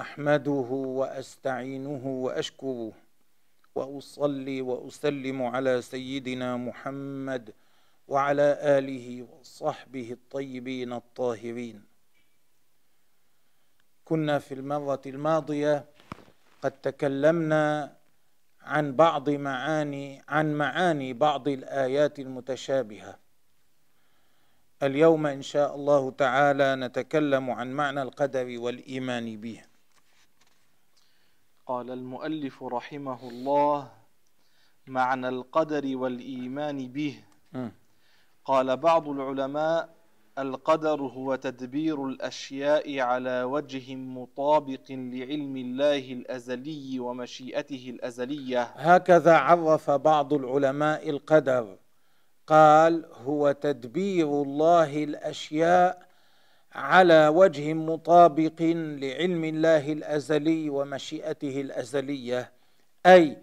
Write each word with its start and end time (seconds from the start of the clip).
أحمده 0.00 0.68
وأستعينه 1.00 2.06
وأشكره 2.06 2.92
وأصلي 3.74 4.62
وأسلم 4.62 5.42
على 5.42 5.82
سيدنا 5.82 6.56
محمد 6.56 7.54
وعلى 8.08 8.58
آله 8.78 9.26
وصحبه 9.32 10.12
الطيبين 10.12 10.92
الطاهرين. 10.92 11.84
كنا 14.04 14.38
في 14.38 14.54
المرة 14.54 15.02
الماضية 15.06 15.84
قد 16.62 16.70
تكلمنا 16.70 17.96
عن 18.62 18.96
بعض 18.96 19.30
معاني 19.30 20.22
عن 20.28 20.54
معاني 20.54 21.12
بعض 21.12 21.48
الآيات 21.48 22.18
المتشابهة. 22.18 23.18
اليوم 24.82 25.26
إن 25.26 25.42
شاء 25.42 25.74
الله 25.74 26.10
تعالى 26.10 26.76
نتكلم 26.76 27.50
عن 27.50 27.72
معنى 27.72 28.02
القدر 28.02 28.58
والإيمان 28.58 29.40
به. 29.40 29.67
قال 31.68 31.90
المؤلف 31.90 32.62
رحمه 32.62 33.28
الله 33.28 33.88
معنى 34.86 35.28
القدر 35.28 35.96
والإيمان 35.96 36.88
به. 36.88 37.24
قال 38.44 38.76
بعض 38.76 39.08
العلماء 39.08 39.88
القدر 40.38 41.02
هو 41.02 41.34
تدبير 41.34 42.06
الأشياء 42.06 43.00
على 43.00 43.42
وجه 43.42 43.94
مطابق 43.94 44.86
لعلم 44.90 45.56
الله 45.56 46.12
الأزلي 46.12 47.00
ومشيئته 47.00 47.90
الأزلية. 47.90 48.62
هكذا 48.62 49.36
عرف 49.36 49.90
بعض 49.90 50.32
العلماء 50.32 51.10
القدر. 51.10 51.78
قال 52.46 53.04
هو 53.24 53.52
تدبير 53.52 54.42
الله 54.42 55.04
الأشياء 55.04 56.07
على 56.74 57.28
وجه 57.28 57.74
مطابق 57.74 58.62
لعلم 59.02 59.44
الله 59.44 59.92
الأزلي 59.92 60.70
ومشيئته 60.70 61.60
الأزلية 61.60 62.50
أي 63.06 63.36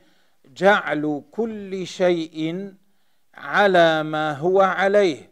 جعل 0.55 1.23
كل 1.31 1.87
شيء 1.87 2.73
على 3.35 4.03
ما 4.03 4.33
هو 4.33 4.61
عليه 4.61 5.31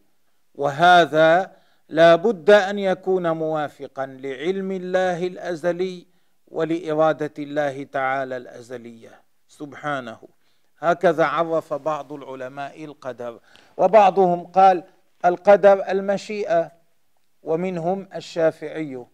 وهذا 0.56 1.52
لا 1.90 2.16
بد 2.16 2.50
أن 2.50 2.80
يكون 2.80 3.32
موافقا 3.32 4.06
لعلم 4.06 4.72
الله 4.72 5.28
الأزلي 5.28 6.06
ولإرادة 6.48 7.34
الله 7.40 7.84
تعالى 7.84 8.38
الأزلية. 8.38 9.22
سبحانه. 9.48 10.18
هكذا 10.80 11.26
عرف 11.26 11.74
بعض 11.74 12.14
العلماء 12.14 12.86
القدر 12.86 13.40
وبعضهم 13.78 14.46
قال 14.46 14.84
القدر 15.26 15.90
المشيئة. 15.90 16.72
ومنهم 17.44 18.08
الشافعي 18.16 19.06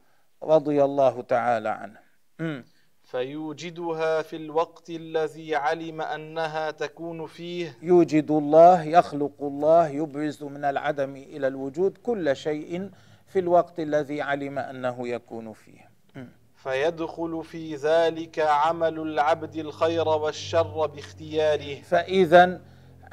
رضي 0.43 0.83
الله 0.83 1.21
تعالى 1.21 1.69
عنه 1.69 1.99
م. 2.39 2.63
فيوجدها 3.03 4.21
في 4.21 4.35
الوقت 4.35 4.89
الذي 4.89 5.55
علم 5.55 6.01
أنها 6.01 6.71
تكون 6.71 7.25
فيه 7.25 7.77
يوجد 7.81 8.31
الله 8.31 8.83
يخلق 8.83 9.33
الله 9.41 9.87
يبرز 9.87 10.43
من 10.43 10.65
العدم 10.65 11.15
إلى 11.15 11.47
الوجود 11.47 11.97
كل 11.97 12.35
شيء 12.35 12.89
في 13.27 13.39
الوقت 13.39 13.79
الذي 13.79 14.21
علم 14.21 14.59
أنه 14.59 15.07
يكون 15.07 15.53
فيه 15.53 15.89
م. 16.15 16.25
فيدخل 16.55 17.43
في 17.43 17.75
ذلك 17.75 18.39
عمل 18.39 18.99
العبد 18.99 19.55
الخير 19.55 20.07
والشر 20.07 20.85
باختياره 20.85 21.81
فاذا 21.81 22.61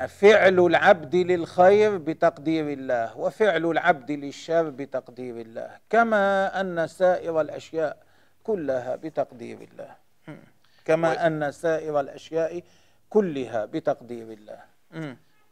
فعل 0.04 0.60
العبد 0.60 1.16
للخير 1.16 1.96
بتقدير 1.96 2.72
الله 2.72 3.18
وفعل 3.18 3.66
العبد 3.66 4.10
للشر 4.10 4.70
بتقدير 4.70 5.40
الله 5.40 5.70
كما 5.90 6.60
أن 6.60 6.86
سائر 6.86 7.40
الأشياء 7.40 8.02
كلها 8.42 8.96
بتقدير 8.96 9.68
الله. 9.72 9.94
كما 10.84 11.26
أن 11.26 11.52
سائر 11.52 12.00
الأشياء 12.00 12.62
كلها 13.10 13.64
بتقدير 13.64 14.32
الله. 14.32 14.60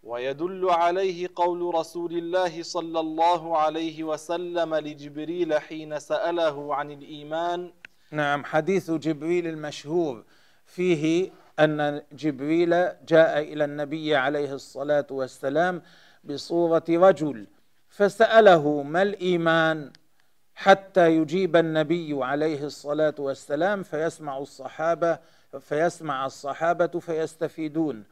ويدل 0.03 0.71
عليه 0.71 1.29
قول 1.37 1.75
رسول 1.75 2.13
الله 2.13 2.63
صلى 2.63 3.01
الله 3.01 3.59
عليه 3.59 4.05
وسلم 4.05 4.75
لجبريل 4.75 5.61
حين 5.61 5.99
سأله 5.99 6.75
عن 6.75 6.91
الإيمان. 6.91 7.73
نعم 8.11 8.45
حديث 8.45 8.91
جبريل 8.91 9.47
المشهور 9.47 10.25
فيه 10.67 11.31
أن 11.61 12.03
جبريل 12.13 12.71
جاء 13.07 13.39
إلى 13.39 13.65
النبي 13.65 14.17
عليه 14.17 14.53
الصلاة 14.55 15.07
والسلام 15.11 15.83
بصورة 16.25 16.85
رجل 16.89 17.47
فسأله 17.89 18.83
ما 18.83 19.03
الإيمان؟ 19.03 19.93
حتى 20.55 21.17
يجيب 21.17 21.57
النبي 21.57 22.25
عليه 22.25 22.65
الصلاة 22.65 23.15
والسلام 23.19 23.83
فيسمع 23.83 24.39
الصحابة 24.39 25.19
فيسمع 25.61 26.27
الصحابة 26.27 27.01
فيستفيدون. 27.01 28.05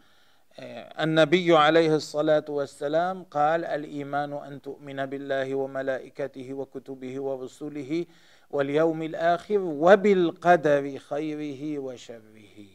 النبي 1.01 1.57
عليه 1.57 1.97
الصلاة 1.97 2.45
والسلام 2.49 3.23
قال 3.23 3.65
الإيمان 3.65 4.33
أن 4.33 4.63
تؤمن 4.63 5.07
بالله 5.07 5.55
وملائكته 5.55 6.55
وكتبه 6.55 7.21
ورسله 7.21 8.07
واليوم 8.51 9.03
الآخر 9.03 9.59
وبالقدر 9.59 10.99
خيره 10.99 11.79
وشره. 11.79 12.72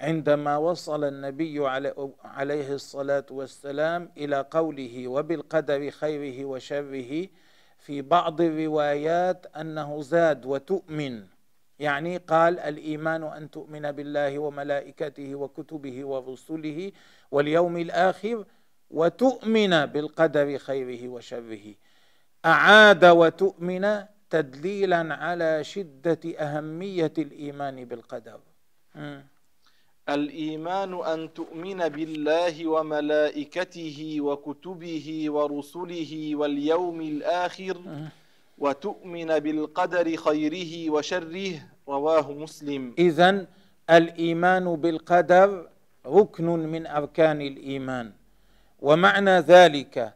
عندما 0.00 0.56
وصل 0.56 1.04
النبي 1.04 1.68
عليه 2.24 2.74
الصلاة 2.74 3.26
والسلام 3.30 4.10
إلى 4.16 4.46
قوله 4.50 5.08
وبالقدر 5.08 5.90
خيره 5.90 6.44
وشره 6.44 7.28
في 7.78 8.02
بعض 8.02 8.40
الروايات 8.40 9.46
أنه 9.56 10.02
زاد 10.02 10.46
وتؤمن. 10.46 11.24
يعني 11.78 12.16
قال 12.16 12.58
الإيمان 12.58 13.22
أن 13.22 13.50
تؤمن 13.50 13.92
بالله 13.92 14.38
وملائكته 14.38 15.34
وكتبه 15.34 16.04
ورسله 16.06 16.92
واليوم 17.30 17.76
الآخر 17.76 18.44
وتؤمن 18.90 19.86
بالقدر 19.86 20.58
خيره 20.58 21.08
وشره. 21.08 21.74
أعاد 22.44 23.04
وتؤمن 23.04 24.04
تدليلا 24.30 25.14
على 25.14 25.64
شدة 25.64 26.20
أهمية 26.38 27.12
الإيمان 27.18 27.84
بالقدر. 27.84 28.40
م. 30.08 30.12
الإيمان 30.14 30.94
أن 30.94 31.34
تؤمن 31.34 31.88
بالله 31.88 32.66
وملائكته 32.66 34.20
وكتبه 34.20 35.24
ورسله 35.28 36.36
واليوم 36.36 37.00
الآخر 37.00 37.76
وتؤمن 38.58 39.38
بالقدر 39.38 40.16
خيره 40.16 40.90
وشره. 40.90 41.54
رواه 41.88 42.32
مسلم. 42.32 42.94
اذا 42.98 43.46
الإيمان 43.90 44.76
بالقدر 44.76 45.68
ركن 46.06 46.46
من 46.46 46.86
أركان 46.86 47.40
الإيمان. 47.40 48.12
ومعنى 48.80 49.38
ذلك 49.38 50.14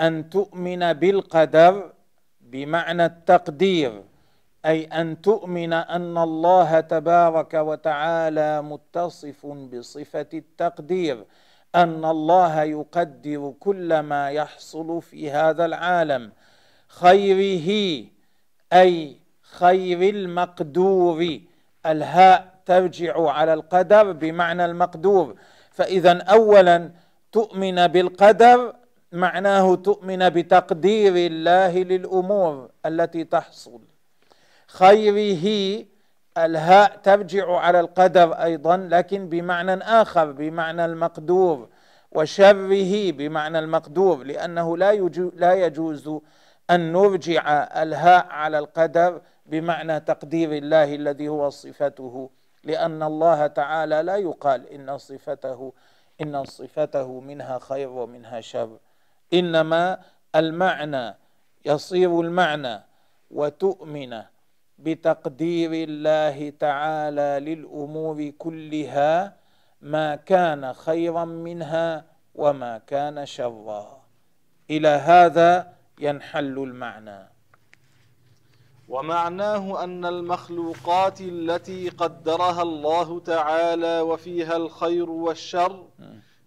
أن 0.00 0.30
تؤمن 0.30 0.92
بالقدر 0.92 1.92
بمعنى 2.40 3.04
التقدير. 3.06 4.02
أي 4.66 4.84
أن 4.84 5.20
تؤمن 5.22 5.72
أن 5.72 6.18
الله 6.18 6.80
تبارك 6.80 7.54
وتعالى 7.54 8.62
متصف 8.62 9.46
بصفة 9.46 10.26
التقدير 10.34 11.24
أن 11.74 12.04
الله 12.04 12.62
يقدر 12.62 13.54
كل 13.60 14.00
ما 14.00 14.30
يحصل 14.30 15.02
في 15.02 15.30
هذا 15.30 15.64
العالم 15.64 16.32
خيره 16.88 18.04
أي 18.72 19.16
خير 19.42 20.14
المقدور 20.14 21.40
الهاء 21.86 22.54
ترجع 22.66 23.30
على 23.30 23.54
القدر 23.54 24.12
بمعنى 24.12 24.64
المقدور. 24.64 25.34
فإذا 25.70 26.22
اولا 26.22 26.90
تؤمن 27.32 27.86
بالقدر 27.86 28.74
معناه 29.12 29.74
تؤمن 29.74 30.28
بتقدير 30.28 31.12
الله 31.16 31.82
للأمور 31.82 32.70
التي 32.86 33.24
تحصل. 33.24 33.80
خيره 34.72 35.84
الهاء 36.38 36.96
ترجع 36.96 37.56
على 37.56 37.80
القدر 37.80 38.32
أيضا 38.32 38.76
لكن 38.76 39.28
بمعنى 39.28 39.82
آخر 39.82 40.32
بمعنى 40.32 40.84
المقدور. 40.84 41.68
وشره 42.12 43.12
بمعنى 43.12 43.58
المقدور 43.58 44.24
لأنه 44.24 44.76
لا 44.76 44.92
لا 45.36 45.54
يجوز 45.54 46.10
أن 46.70 46.92
نرجع 46.92 47.42
الهاء 47.82 48.26
على 48.26 48.58
القدر 48.58 49.20
بمعنى 49.46 50.00
تقدير 50.00 50.52
الله 50.52 50.94
الذي 50.94 51.28
هو 51.28 51.50
صفته. 51.50 52.30
لأن 52.64 53.02
الله 53.02 53.46
تعالى 53.46 54.02
لا 54.02 54.16
يقال 54.16 54.68
إن 54.68 54.98
صفته 54.98 55.72
إن 56.22 56.44
صفته 56.44 57.20
منها 57.20 57.58
خير 57.58 57.88
ومنها 57.88 58.40
شر. 58.40 58.78
إنما 59.34 59.98
المعنى 60.34 61.14
يصير 61.64 62.20
المعنى 62.20 62.80
وتؤمن 63.30 64.22
بتقدير 64.84 65.70
الله 65.72 66.50
تعالى 66.50 67.54
للأمور 67.54 68.30
كلها 68.38 69.36
ما 69.82 70.16
كان 70.16 70.72
خيرا 70.72 71.24
منها 71.24 72.04
وما 72.34 72.78
كان 72.78 73.26
شرا. 73.26 74.02
إلى 74.70 74.88
هذا 74.88 75.72
ينحل 76.00 76.58
المعنى. 76.58 77.28
ومعناه 78.88 79.84
أن 79.84 80.04
المخلوقات 80.04 81.20
التي 81.20 81.88
قدرها 81.88 82.62
الله 82.62 83.20
تعالى 83.20 84.00
وفيها 84.00 84.56
الخير 84.56 85.10
والشر 85.10 85.86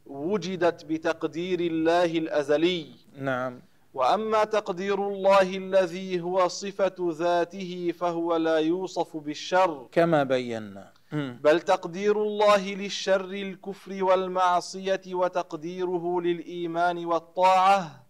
وجدت 0.06 0.86
بتقدير 0.86 1.60
الله 1.60 2.06
الأزلي. 2.18 2.88
نعم. 3.18 3.62
وأما 3.94 4.44
تقدير 4.44 5.08
الله 5.08 5.58
الذي 5.58 6.22
هو 6.22 6.48
صفة 6.48 6.96
ذاته 7.00 7.94
فهو 8.00 8.36
لا 8.36 8.58
يوصف 8.58 9.18
بالشر. 9.18 9.88
كما 9.92 10.24
بينا. 10.24 10.94
بل 11.14 11.62
تقدير 11.62 12.22
الله 12.22 12.74
للشر 12.74 13.26
الكفر 13.26 14.04
والمعصية 14.04 15.02
وتقديره 15.08 16.22
للإيمان 16.22 17.06
والطاعة 17.06 18.04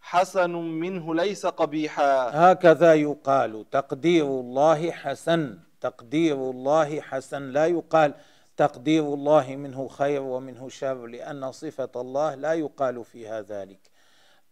حسن 0.00 0.50
منه 0.50 1.14
ليس 1.14 1.46
قبيحا. 1.46 2.30
هكذا 2.52 2.94
يقال 2.94 3.70
تقدير 3.70 4.24
الله 4.24 4.90
حسن. 4.90 5.58
تقدير 5.80 6.34
الله 6.34 7.00
حسن 7.00 7.42
لا 7.42 7.66
يقال 7.66 8.14
تقدير 8.56 9.02
الله 9.02 9.56
منه 9.56 9.88
خير 9.88 10.22
ومنه 10.22 10.68
شر 10.68 11.06
لأن 11.06 11.52
صفة 11.52 11.90
الله 11.96 12.34
لا 12.34 12.52
يقال 12.52 13.04
فيها 13.04 13.40
ذلك. 13.42 13.89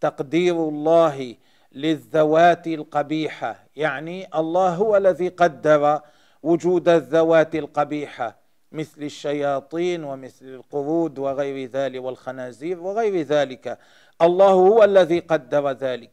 تقدير 0.01 0.55
الله 0.55 1.35
للذوات 1.71 2.67
القبيحة 2.67 3.65
يعني 3.75 4.27
الله 4.35 4.69
هو 4.69 4.97
الذي 4.97 5.27
قدر 5.27 6.01
وجود 6.43 6.89
الذوات 6.89 7.55
القبيحة 7.55 8.39
مثل 8.71 9.03
الشياطين 9.03 10.03
ومثل 10.03 10.45
القرود 10.45 11.19
وغير 11.19 11.69
ذلك 11.69 12.03
والخنازير 12.03 12.79
وغير 12.79 13.21
ذلك. 13.21 13.77
الله 14.21 14.51
هو 14.51 14.83
الذي 14.83 15.19
قدر 15.19 15.71
ذلك. 15.71 16.11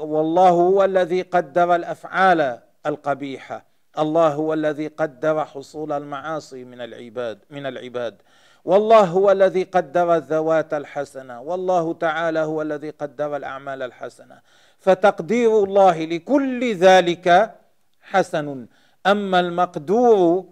والله 0.00 0.50
هو 0.50 0.84
الذي 0.84 1.22
قدر 1.22 1.74
الأفعال 1.74 2.60
القبيحة. 2.86 3.64
الله 3.98 4.28
هو 4.28 4.54
الذي 4.54 4.86
قدر 4.86 5.44
حصول 5.44 5.92
المعاصي 5.92 6.64
من 6.64 6.80
العباد 6.80 7.38
من 7.50 7.66
العباد. 7.66 8.22
والله 8.64 9.04
هو 9.04 9.30
الذي 9.30 9.62
قدر 9.62 10.16
الذوات 10.16 10.74
الحسنة. 10.74 11.40
والله 11.40 11.94
تعالى 11.94 12.38
هو 12.38 12.62
الذي 12.62 12.90
قدر 12.90 13.36
الأعمال 13.36 13.82
الحسنة. 13.82 14.40
فتقدير 14.78 15.64
الله 15.64 16.04
لكل 16.04 16.74
ذلك 16.74 17.54
حسن. 18.02 18.66
أما 19.06 19.40
المقدور 19.40 20.44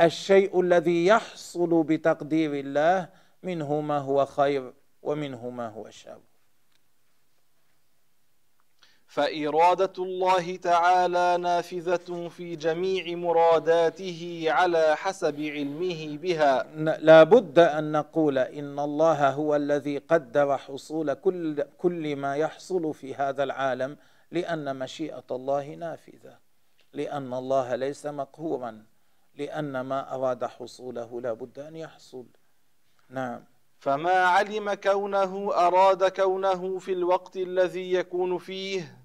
الشيء 0.00 0.60
الذي 0.60 1.06
يحصل 1.06 1.82
بتقدير 1.82 2.54
الله 2.54 3.08
منه 3.42 3.80
ما 3.80 3.98
هو 3.98 4.24
خير 4.26 4.72
ومنه 5.02 5.50
ما 5.50 5.68
هو 5.68 5.90
شر. 5.90 6.18
فإرادة 9.14 9.92
الله 9.98 10.56
تعالى 10.56 11.36
نافذة 11.40 12.28
في 12.28 12.56
جميع 12.56 13.16
مراداته 13.16 14.44
على 14.48 14.96
حسب 14.96 15.40
علمه 15.40 16.18
بها. 16.18 16.66
لا 16.98 17.22
بد 17.22 17.58
أن 17.58 17.92
نقول 17.92 18.38
إن 18.38 18.78
الله 18.78 19.30
هو 19.30 19.56
الذي 19.56 19.98
قدر 19.98 20.58
حصول 20.58 21.14
كل, 21.14 21.62
كل 21.78 22.16
ما 22.16 22.36
يحصل 22.36 22.94
في 22.94 23.14
هذا 23.14 23.42
العالم 23.42 23.96
لأن 24.30 24.76
مشيئة 24.76 25.24
الله 25.30 25.74
نافذة 25.74 26.38
لأن 26.92 27.34
الله 27.34 27.74
ليس 27.74 28.06
مقهورا 28.06 28.84
لأن 29.36 29.80
ما 29.80 30.14
أراد 30.14 30.44
حصوله 30.44 31.20
لا 31.20 31.32
بد 31.32 31.58
أن 31.58 31.76
يحصل. 31.76 32.24
نعم. 33.10 33.44
فما 33.78 34.14
علم 34.24 34.74
كونه 34.74 35.54
أراد 35.54 36.08
كونه 36.08 36.78
في 36.78 36.92
الوقت 36.92 37.36
الذي 37.36 37.92
يكون 37.92 38.38
فيه؟ 38.38 39.03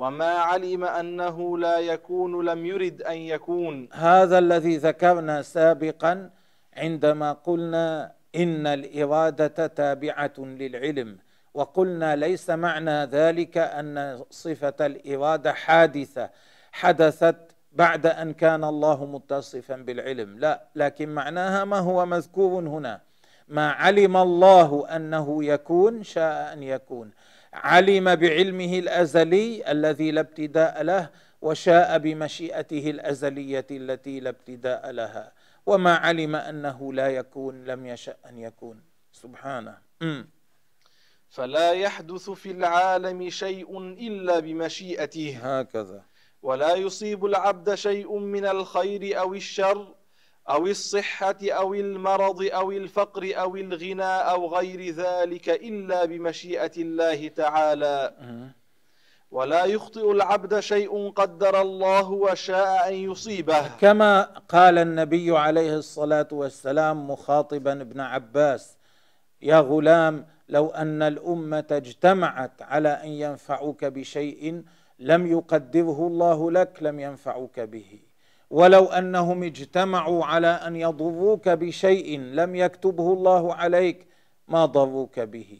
وما 0.00 0.32
علم 0.50 0.84
أنه 0.84 1.58
لا 1.58 1.78
يكون 1.78 2.44
لم 2.46 2.66
يرد 2.66 3.02
أن 3.02 3.16
يكون. 3.16 3.88
هذا 3.92 4.38
الذي 4.38 4.76
ذكرنا 4.76 5.42
سابقا 5.42 6.30
عندما 6.76 7.32
قلنا 7.32 8.12
إن 8.36 8.66
الإرادة 8.66 9.66
تابعة 9.66 10.32
للعلم 10.38 11.18
وقلنا 11.54 12.16
ليس 12.16 12.50
معنى 12.50 13.04
ذلك 13.04 13.58
أن 13.58 14.24
صفة 14.30 14.78
الإرادة 14.80 15.52
حادثة 15.52 16.30
حدثت 16.72 17.36
بعد 17.72 18.06
أن 18.06 18.32
كان 18.32 18.64
الله 18.64 19.06
متصفا 19.06 19.76
بالعلم. 19.76 20.38
لا 20.38 20.62
لكن 20.74 21.08
معناها 21.08 21.64
ما 21.64 21.78
هو 21.78 22.06
مذكور 22.06 22.62
هنا؟ 22.62 23.00
ما 23.48 23.70
علم 23.70 24.16
الله 24.16 24.96
أنه 24.96 25.44
يكون 25.44 26.02
شاء 26.02 26.52
أن 26.52 26.62
يكون. 26.62 27.10
علم 27.54 28.14
بعلمه 28.14 28.78
الأزلي 28.78 29.70
الذي 29.70 30.10
لا 30.10 30.20
ابتداء 30.20 30.82
له 30.82 31.10
وشاء 31.42 31.98
بمشيئته 31.98 32.90
الأزلية 32.90 33.66
التي 33.70 34.20
لا 34.20 34.30
ابتداء 34.30 34.90
لها. 34.90 35.32
وما 35.66 35.94
علم 35.94 36.36
أنه 36.36 36.92
لا 36.92 37.08
يكون 37.08 37.64
لم 37.64 37.86
يشأ 37.86 38.16
أن 38.28 38.38
يكون. 38.38 38.82
سبحانه. 39.12 39.78
فلا 41.28 41.72
يحدث 41.72 42.30
في 42.30 42.50
العالم 42.50 43.30
شيء 43.30 43.78
إلا 43.78 44.38
بمشيئته. 44.38 45.38
هكذا. 45.42 46.02
ولا 46.42 46.74
يصيب 46.74 47.24
العبد 47.24 47.74
شيء 47.74 48.18
من 48.18 48.46
الخير 48.46 49.20
أو 49.20 49.34
الشر 49.34 49.94
أو 50.48 50.66
الصحة 50.66 51.38
أو 51.42 51.74
المرض 51.74 52.42
أو 52.42 52.72
الفقر 52.72 53.32
أو 53.34 53.56
الغنى 53.56 54.02
أو 54.02 54.56
غير 54.56 54.94
ذلك 54.94 55.48
إلا 55.48 56.04
بمشيئة 56.04 56.72
الله 56.76 57.28
تعالى. 57.28 58.14
ولا 59.30 59.64
يخطئ 59.64 60.10
العبد 60.10 60.60
شيء 60.60 61.10
قدر 61.10 61.60
الله 61.60 62.10
وشاء 62.10 62.88
أن 62.88 62.94
يصيبه. 62.94 63.68
كما 63.80 64.22
قال 64.48 64.78
النبي 64.78 65.38
عليه 65.38 65.74
الصلاة 65.76 66.28
والسلام 66.32 67.10
مخاطبا 67.10 67.72
ابن 67.72 68.00
عباس 68.00 68.76
يا 69.42 69.60
غلام 69.60 70.26
لو 70.48 70.68
أن 70.68 71.02
الأمة 71.02 71.66
اجتمعت 71.70 72.62
على 72.62 72.88
أن 72.88 73.08
ينفعوك 73.08 73.84
بشيء 73.84 74.62
لم 74.98 75.26
يقدره 75.26 76.06
الله 76.06 76.50
لك 76.50 76.78
لم 76.80 77.00
ينفعوك 77.00 77.60
به. 77.60 77.98
ولو 78.50 78.84
أنهم 78.84 79.42
اجتمعوا 79.42 80.24
على 80.24 80.46
أن 80.46 80.76
يضروك 80.76 81.48
بشيء 81.48 82.20
لم 82.20 82.54
يكتبه 82.54 83.12
الله 83.12 83.54
عليك 83.54 84.06
ما 84.48 84.66
ضروك 84.66 85.20
به. 85.20 85.58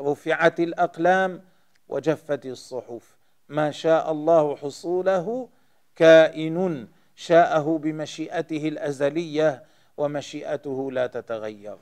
رفعت 0.00 0.60
الأقلام 0.60 1.44
وجفت 1.88 2.46
الصحف. 2.46 3.16
ما 3.48 3.70
شاء 3.70 4.12
الله 4.12 4.56
حصوله 4.56 5.48
كائن 5.96 6.88
شاءه 7.16 7.78
بمشيئته 7.78 8.68
الأزلية 8.68 9.64
ومشيئته 9.96 10.92
لا 10.92 11.06
تتغير. 11.06 11.78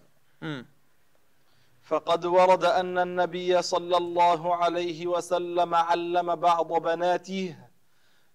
فقد 1.82 2.24
ورد 2.24 2.64
أن 2.64 2.98
النبي 2.98 3.62
صلى 3.62 3.96
الله 3.96 4.56
عليه 4.56 5.06
وسلم 5.06 5.74
علم 5.74 6.34
بعض 6.34 6.72
بناته 6.72 7.56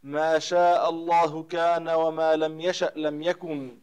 ما 0.04 0.40
شاء 0.40 0.90
الله 0.90 1.44
كان 1.44 1.90
وما 1.90 2.36
لم 2.36 2.60
يشأ 2.62 2.92
لم 2.96 3.22
يكن. 3.22 3.78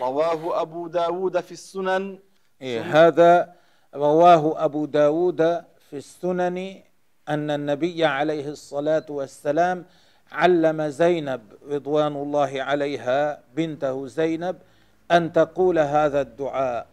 رواه 0.00 0.62
أبو 0.62 0.86
داود 0.86 1.40
في 1.40 1.52
السنن. 1.52 2.18
إيه 2.62 2.80
هذا 2.82 3.54
رواه 3.94 4.64
أبو 4.64 4.84
داود 4.86 5.40
في 5.90 5.96
السنن 5.96 6.82
أن 7.28 7.50
النبي 7.50 8.04
عليه 8.04 8.48
الصلاة 8.48 9.06
والسلام 9.08 9.84
علم 10.32 10.88
زينب 10.88 11.40
رضوان 11.70 12.16
الله 12.16 12.62
عليها 12.62 13.40
بنته 13.54 14.06
زينب 14.06 14.56
أن 15.10 15.32
تقول 15.32 15.78
هذا 15.78 16.20
الدعاء 16.20 16.86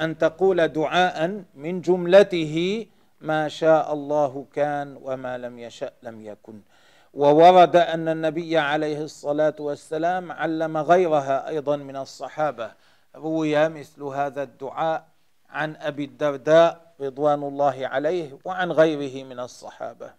أن 0.00 0.18
تقول 0.18 0.68
دعاء 0.68 1.44
من 1.54 1.80
جملته 1.80 2.86
ما 3.20 3.48
شاء 3.48 3.92
الله 3.92 4.46
كان 4.54 4.98
وما 5.02 5.38
لم 5.38 5.58
يشأ 5.58 5.92
لم 6.02 6.26
يكن. 6.26 6.60
وورد 7.14 7.76
أن 7.76 8.08
النبي 8.08 8.58
عليه 8.58 9.02
الصلاة 9.02 9.54
والسلام 9.60 10.32
علم 10.32 10.76
غيرها 10.76 11.48
أيضا 11.48 11.76
من 11.76 11.96
الصحابة. 11.96 12.72
روي 13.16 13.68
مثل 13.68 14.02
هذا 14.02 14.42
الدعاء 14.42 15.08
عن 15.50 15.76
أبي 15.76 16.04
الدرداء 16.04 16.94
رضوان 17.00 17.42
الله 17.42 17.86
عليه 17.86 18.38
وعن 18.44 18.72
غيره 18.72 19.24
من 19.24 19.40
الصحابة. 19.40 20.14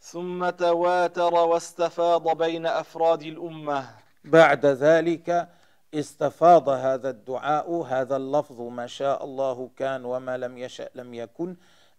ثم 0.00 0.50
تواتر 0.50 1.34
واستفاض 1.34 2.38
بين 2.38 2.66
أفراد 2.66 3.22
الأمة. 3.22 3.88
بعد 4.24 4.66
ذلك 4.66 5.48
استفاض 5.94 6.68
هذا 6.68 7.10
الدعاء 7.10 7.72
هذا 7.82 8.16
اللفظ 8.16 8.60
ما 8.60 8.86
شاء 8.86 9.24
الله 9.24 9.70
كان 9.76 10.04
وما 10.04 10.36
لم 10.36 10.58
يشأ 10.58 10.88
لم 10.94 11.14
يكن 11.14 11.56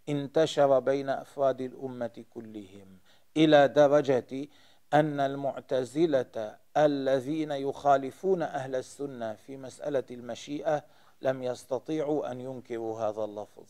انتشر 0.10 0.80
بين 0.80 1.10
أفراد 1.10 1.62
الأمة 1.62 2.24
كلهم. 2.34 2.97
إلى 3.38 3.68
درجة 3.68 4.48
أن 4.94 5.20
المعتزلة 5.20 6.58
الذين 6.78 7.52
يخالفون 7.52 8.42
أهل 8.42 8.76
السنة 8.76 9.34
في 9.34 9.58
مسألة 9.58 10.04
المشيئة 10.12 10.84
لم 11.22 11.44
يستطيعوا 11.44 12.32
أن 12.32 12.42
ينكروا 12.42 13.00
هذا 13.00 13.24
اللفظ 13.24 13.66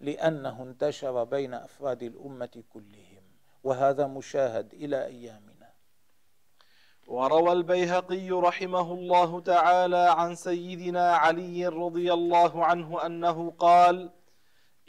لأنه 0.00 0.62
انتشر 0.62 1.24
بين 1.24 1.54
أفراد 1.54 2.02
الأمة 2.02 2.62
كلهم 2.72 3.22
وهذا 3.64 4.06
مشاهد 4.06 4.72
إلى 4.72 5.06
أيامنا. 5.06 5.54
وروى 7.06 7.52
البيهقي 7.52 8.30
رحمه 8.30 8.92
الله 8.92 9.40
تعالى 9.40 10.14
عن 10.16 10.34
سيدنا 10.34 11.16
علي 11.16 11.66
رضي 11.66 12.12
الله 12.12 12.64
عنه 12.64 13.06
أنه 13.06 13.52
قال 13.58 14.10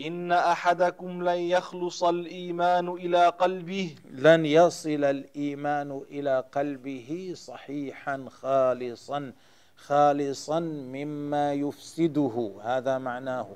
إن 0.02 0.32
أحدكم 0.32 1.30
لن 1.30 1.38
يخلص 1.38 2.04
الإيمان 2.04 2.90
إلى 2.90 3.28
قلبه. 3.28 3.96
لن 4.12 4.46
يصل 4.46 5.04
الإيمان 5.04 6.02
إلى 6.12 6.44
قلبه 6.52 7.32
صحيحا 7.36 8.25
خالصا 8.30 9.32
خالصا 9.75 10.60
مما 10.60 11.54
يفسده. 11.54 12.52
هذا 12.64 12.98
معناه 12.98 13.48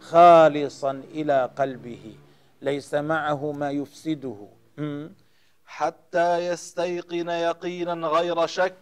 خالصا 0.00 1.02
إلى 1.14 1.50
قلبه 1.56 2.14
ليس 2.62 2.94
معه 2.94 3.52
ما 3.52 3.70
يفسده. 3.70 4.36
حتى 5.66 6.46
يستيقن 6.46 7.28
يقينا 7.28 8.06
غير 8.06 8.46
شك. 8.46 8.74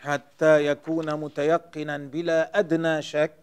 حتى 0.00 0.66
يكون 0.66 1.14
متيقنا 1.14 1.98
بلا 1.98 2.58
أدنى 2.58 3.02
شك. 3.02 3.41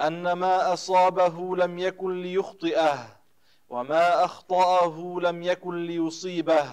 أن 0.00 0.32
ما 0.32 0.72
أصابه 0.72 1.56
لم 1.56 1.78
يكن 1.78 2.22
ليخطئه 2.22 3.06
وما 3.68 4.24
أخطأه 4.24 5.18
لم 5.22 5.42
يكن 5.42 5.86
ليصيبه 5.86 6.64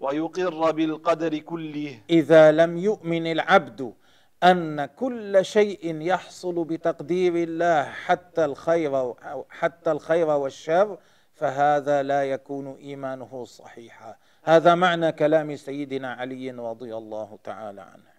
ويقر 0.00 0.70
بالقدر 0.70 1.38
كله. 1.38 2.00
إذا 2.10 2.52
لم 2.52 2.78
يؤمن 2.78 3.26
العبد 3.32 3.94
أن 4.42 4.84
كل 4.84 5.44
شيء 5.44 6.00
يحصل 6.00 6.64
بتقدير 6.64 7.36
الله 7.36 7.84
حتى 7.84 8.44
الخير 8.44 9.14
حتى 9.50 9.90
الخير 9.90 10.28
والشر 10.28 10.98
فهذا 11.34 12.02
لا 12.02 12.24
يكون 12.24 12.76
إيمانه 12.76 13.44
صحيحا. 13.44 14.16
هذا 14.42 14.74
معنى 14.74 15.12
كلام 15.12 15.56
سيدنا 15.56 16.12
علي 16.12 16.50
رضي 16.50 16.96
الله 16.96 17.38
تعالى 17.44 17.80
عنه. 17.80 18.11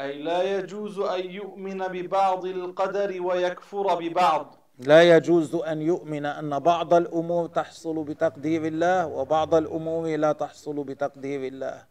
أي 0.00 0.22
لا 0.22 0.42
يجوز 0.42 0.98
أن 0.98 1.30
يؤمن 1.30 1.78
ببعض 1.78 2.44
القدر 2.44 3.22
ويكفر 3.22 3.94
ببعض. 3.94 4.56
لا 4.78 5.16
يجوز 5.16 5.54
أن 5.54 5.82
يؤمن 5.82 6.26
أن 6.26 6.58
بعض 6.58 6.94
الأمور 6.94 7.46
تحصل 7.46 8.04
بتقدير 8.04 8.66
الله 8.66 9.06
وبعض 9.06 9.54
الأمور 9.54 10.16
لا 10.16 10.32
تحصل 10.32 10.84
بتقدير 10.84 11.44
الله. 11.44 11.84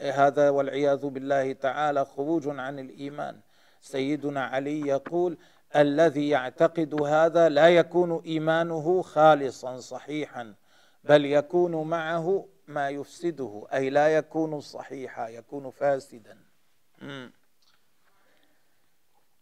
هذا 0.00 0.50
والعياذ 0.50 1.06
بالله 1.06 1.52
تعالى 1.52 2.04
خروج 2.04 2.48
عن 2.48 2.78
الإيمان. 2.78 3.40
سيدنا 3.80 4.44
علي 4.44 4.80
يقول 4.80 5.38
الذي 5.76 6.28
يعتقد 6.28 7.02
هذا 7.02 7.48
لا 7.48 7.68
يكون 7.68 8.22
إيمانه 8.26 9.02
خالصا 9.02 9.76
صحيحا 9.76 10.54
بل 11.04 11.24
يكون 11.24 11.88
معه 11.88 12.46
ما 12.68 12.90
يفسده 12.90 13.66
أي 13.72 13.90
لا 13.90 14.08
يكون 14.08 14.60
صحيحا 14.60 15.28
يكون 15.28 15.70
فاسدا. 15.70 16.38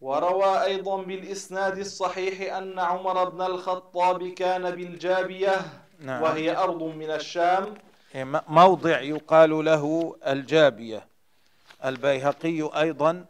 وروى 0.03 0.65
أيضا 0.65 1.03
بالإسناد 1.03 1.79
الصحيح 1.79 2.57
أن 2.57 2.79
عمر 2.79 3.29
بن 3.29 3.43
الخطاب 3.43 4.29
كان 4.29 4.71
بالجابية 4.71 5.57
نعم. 6.01 6.23
وهي 6.23 6.57
أرض 6.57 6.83
من 6.83 7.11
الشام. 7.11 7.75
موضع 8.49 9.01
يقال 9.01 9.65
له 9.65 10.17
الجابية. 10.27 11.07
البيهقي 11.85 12.71
أيضا 12.81 13.25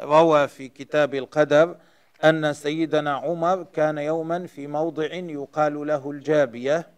روى 0.00 0.48
في 0.48 0.68
كتاب 0.68 1.14
القدر 1.14 1.76
أن 2.24 2.52
سيدنا 2.52 3.12
عمر 3.12 3.62
كان 3.62 3.98
يوما 3.98 4.46
في 4.46 4.66
موضع 4.66 5.14
يقال 5.14 5.86
له 5.86 6.10
الجابية. 6.10 6.88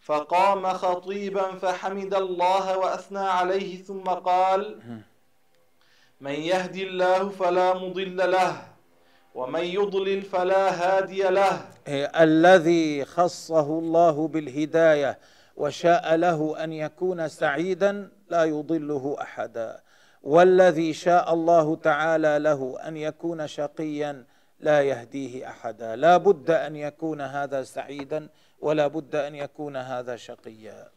فقام 0.00 0.66
خطيبا 0.66 1.58
فحمد 1.58 2.14
الله 2.14 2.78
وأثنى 2.78 3.18
عليه 3.18 3.82
ثم 3.82 4.02
قال 4.02 4.80
من 6.20 6.32
يهدي 6.32 6.88
الله 6.88 7.28
فلا 7.28 7.74
مضل 7.74 8.30
له 8.30 8.62
ومن 9.34 9.64
يضلل 9.64 10.22
فلا 10.22 10.70
هادي 10.70 11.22
له. 11.22 11.68
إيه، 11.88 12.06
الذي 12.06 13.04
خصه 13.04 13.78
الله 13.78 14.28
بالهداية 14.28 15.18
وشاء 15.56 16.14
له 16.16 16.64
أن 16.64 16.72
يكون 16.72 17.28
سعيدا 17.28 18.10
لا 18.30 18.44
يضله 18.44 19.16
أحدا. 19.20 19.80
والذي 20.22 20.92
شاء 20.92 21.34
الله 21.34 21.76
تعالى 21.76 22.38
له 22.38 22.76
أن 22.88 22.96
يكون 22.96 23.46
شقيا 23.46 24.24
لا 24.60 24.82
يهديه 24.82 25.48
أحدا. 25.48 25.96
لا 25.96 26.16
بد 26.16 26.50
أن 26.50 26.76
يكون 26.76 27.20
هذا 27.20 27.62
سعيدا 27.62 28.28
ولا 28.60 28.86
بد 28.86 29.16
أن 29.16 29.34
يكون 29.34 29.76
هذا 29.76 30.16
شقيا. 30.16 30.88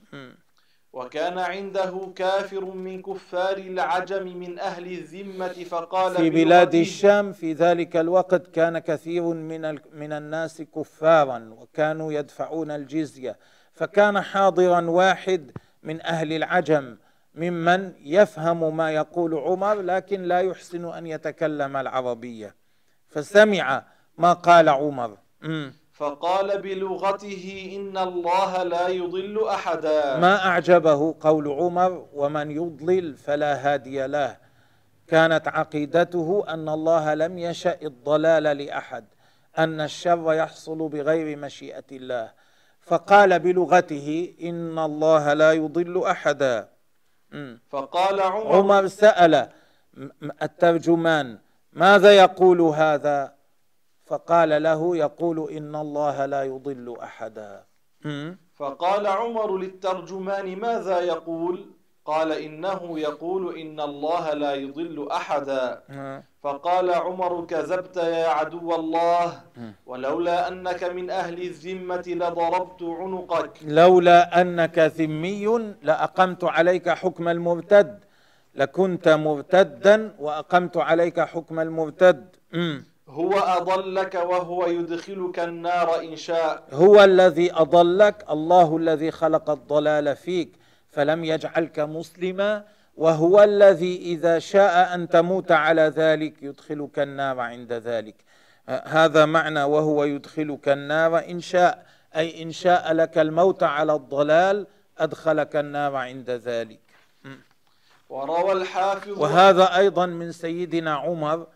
وكان 0.93 1.37
عنده 1.37 2.13
كافر 2.15 2.65
من 2.65 3.01
كفار 3.01 3.57
العجم 3.57 4.37
من 4.37 4.59
أهل 4.59 4.85
الذمة 4.91 5.47
فقال 5.47 6.15
في 6.15 6.29
بلاد 6.29 6.75
الشام 6.75 7.33
في 7.33 7.53
ذلك 7.53 7.97
الوقت 7.97 8.47
كان 8.47 8.79
كثير 8.79 9.23
من 9.23 9.79
من 9.93 10.11
الناس 10.13 10.61
كفارا 10.61 11.49
وكانوا 11.57 12.13
يدفعون 12.13 12.71
الجزية. 12.71 13.37
فكان 13.73 14.21
حاضرا 14.21 14.81
واحد 14.89 15.51
من 15.83 16.01
أهل 16.01 16.33
العجم 16.33 16.97
ممن 17.35 17.93
يفهم 18.03 18.77
ما 18.77 18.91
يقول 18.91 19.33
عمر 19.33 19.81
لكن 19.81 20.23
لا 20.23 20.39
يحسن 20.39 20.85
أن 20.85 21.07
يتكلم 21.07 21.77
العربية. 21.77 22.55
فسمع 23.07 23.85
ما 24.17 24.33
قال 24.33 24.69
عمر. 24.69 25.17
فقال 26.03 26.61
بلغته 26.61 27.71
إن 27.75 27.97
الله 27.97 28.63
لا 28.63 28.87
يضل 28.87 29.47
أحدا. 29.47 30.17
ما 30.17 30.45
أعجبه 30.45 31.15
قول 31.19 31.47
عمر 31.47 32.05
ومن 32.13 32.51
يضلل 32.51 33.15
فلا 33.15 33.53
هادي 33.55 34.07
له. 34.07 34.37
كانت 35.07 35.47
عقيدته 35.47 36.43
أن 36.47 36.69
الله 36.69 37.13
لم 37.13 37.37
يشأ 37.37 37.77
الضلال 37.81 38.43
لأحد 38.43 39.05
أن 39.57 39.81
الشر 39.81 40.33
يحصل 40.33 40.89
بغير 40.89 41.37
مشيئة 41.37 41.89
الله. 41.91 42.31
فقال 42.81 43.39
بلغته 43.39 44.33
إن 44.43 44.79
الله 44.79 45.33
لا 45.33 45.51
يضل 45.51 46.03
أحدا. 46.03 46.69
فقال 47.69 48.21
عمر, 48.21 48.55
عمر 48.55 48.87
سأل 48.87 49.49
الترجمان 50.41 51.39
ماذا 51.73 52.11
يقول 52.11 52.61
هذا؟ 52.61 53.32
فقال 54.13 54.51
له 54.63 54.81
يقول 54.97 55.37
إن 55.57 55.73
الله 55.85 56.25
لا 56.25 56.41
يضل 56.43 56.87
أحدا. 57.09 57.51
فقال 58.59 59.07
عمر 59.07 59.49
للترجمان 59.57 60.47
ماذا 60.65 60.97
يقول؟ 60.99 61.55
قال 62.05 62.29
إنه 62.31 62.99
يقول 63.07 63.43
إن 63.61 63.77
الله 63.89 64.33
لا 64.33 64.53
يضل 64.53 64.97
أحدا. 65.11 65.65
فقال 66.43 66.87
عمر 67.05 67.45
كذبت 67.51 67.97
يا 67.97 68.27
عدو 68.27 68.75
الله. 68.75 69.27
ولولا 69.85 70.37
أنك 70.47 70.81
من 70.83 71.09
أهل 71.09 71.37
الذمة 71.41 72.07
لضربت 72.21 72.81
عنقك. 72.83 73.53
لولا 73.65 74.41
أنك 74.41 74.77
ذمي 74.79 75.45
لأقمت 75.87 76.43
عليك 76.43 76.89
حكم 76.89 77.25
المرتد. 77.35 77.99
لكنت 78.55 79.05
مرتدا 79.09 79.95
وأقمت 80.19 80.77
عليك 80.77 81.19
حكم 81.19 81.59
المرتد. 81.59 82.19
هو 83.07 83.39
أضلك 83.39 84.15
وهو 84.15 84.67
يدخلك 84.67 85.39
النار 85.39 85.99
إن 85.99 86.15
شاء. 86.15 86.67
هو 86.71 87.03
الذي 87.03 87.53
أضلك 87.53 88.25
الله 88.29 88.77
الذي 88.77 89.11
خلق 89.11 89.49
الضلال 89.49 90.15
فيك 90.15 90.51
فلم 90.89 91.23
يجعلك 91.23 91.79
مسلما 91.79 92.63
وهو 92.97 93.43
الذي 93.43 93.97
إذا 93.97 94.39
شاء 94.39 94.95
أن 94.95 95.09
تموت 95.09 95.51
على 95.51 95.81
ذلك 95.81 96.43
يدخلك 96.43 96.99
النار 96.99 97.39
عند 97.39 97.73
ذلك. 97.73 98.15
هذا 98.67 99.25
معنى 99.25 99.63
وهو 99.63 100.03
يدخلك 100.03 100.69
النار 100.69 101.19
إن 101.19 101.39
شاء 101.39 101.85
أي 102.15 102.43
إن 102.43 102.51
شاء 102.51 102.93
لك 102.93 103.17
الموت 103.17 103.63
على 103.63 103.93
الضلال 103.93 104.67
أدخلك 104.97 105.55
النار 105.55 105.95
عند 105.95 106.29
ذلك. 106.29 106.79
وروى 108.09 108.51
الحافظ 108.51 109.21
وهذا 109.21 109.77
أيضا 109.77 110.05
من 110.05 110.31
سيدنا 110.31 110.93
عمر 110.95 111.47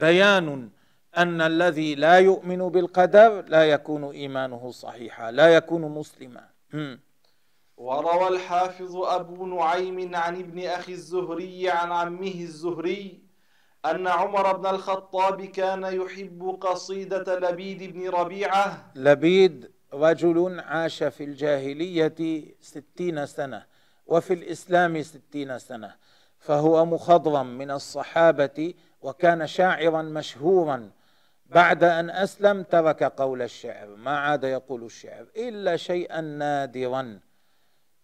بيان 0.00 0.68
أن 1.16 1.40
الذي 1.40 1.94
لا 1.94 2.18
يؤمن 2.18 2.68
بالقدر 2.68 3.42
لا 3.42 3.64
يكون 3.64 4.04
إيمانه 4.04 4.70
صحيحا 4.70 5.30
لا 5.30 5.48
يكون 5.56 5.82
مسلما. 5.82 6.48
وروى 7.76 8.28
الحافظ 8.28 8.96
أبو 8.96 9.46
نعيم 9.46 10.14
عن 10.14 10.36
ابن 10.36 10.66
أخي 10.66 10.92
الزهري 10.92 11.70
عن 11.70 11.92
عمه 11.92 12.34
الزهري 12.34 13.22
أن 13.84 14.06
عمر 14.06 14.56
بن 14.56 14.66
الخطاب 14.66 15.44
كان 15.44 15.82
يحب 15.82 16.58
قصيدة 16.60 17.38
لبيد 17.38 17.92
بن 17.92 18.08
ربيعة. 18.08 18.90
لبيد 18.94 19.70
رجل 19.94 20.60
عاش 20.60 21.02
في 21.02 21.24
الجاهلية 21.24 22.44
ستين 22.60 23.26
سنة 23.26 23.64
وفي 24.06 24.32
الإسلام 24.34 25.02
ستين 25.02 25.58
سنة 25.58 25.94
فهو 26.38 26.84
مخضرم 26.84 27.58
من 27.58 27.70
الصحابة 27.70 28.74
وكان 29.02 29.46
شاعرا 29.46 30.02
مشهورا 30.02 30.90
بعد 31.54 31.84
أن 31.84 32.10
أسلم 32.10 32.62
ترك 32.62 33.02
قول 33.02 33.42
الشعر 33.42 33.86
ما 33.96 34.18
عاد 34.18 34.44
يقول 34.44 34.84
الشعر 34.84 35.26
إلا 35.36 35.76
شيئا 35.76 36.20
نادرا. 36.20 37.20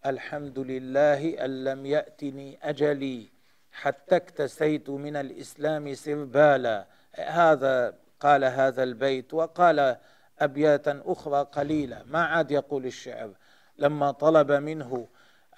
الحمد 0.07 0.59
لله 0.59 1.45
أن 1.45 1.65
لم 1.65 1.87
يأتني 1.87 2.59
أجلي 2.63 3.29
حتى 3.73 4.17
اكتسيت 4.17 4.91
من 4.91 5.17
الإسلام 5.17 5.95
سربالا. 5.95 6.87
هذا 7.15 7.95
قال 8.21 8.45
هذا 8.45 8.83
البيت 8.83 9.35
وقال 9.35 9.97
أبياتا 10.39 11.03
أخرى 11.07 11.43
قليلة 11.53 12.03
ما 12.07 12.25
عاد 12.25 12.51
يقول 12.51 12.87
الشعر. 12.87 13.31
لما 13.79 14.11
طلب 14.11 14.53
منه 14.53 15.09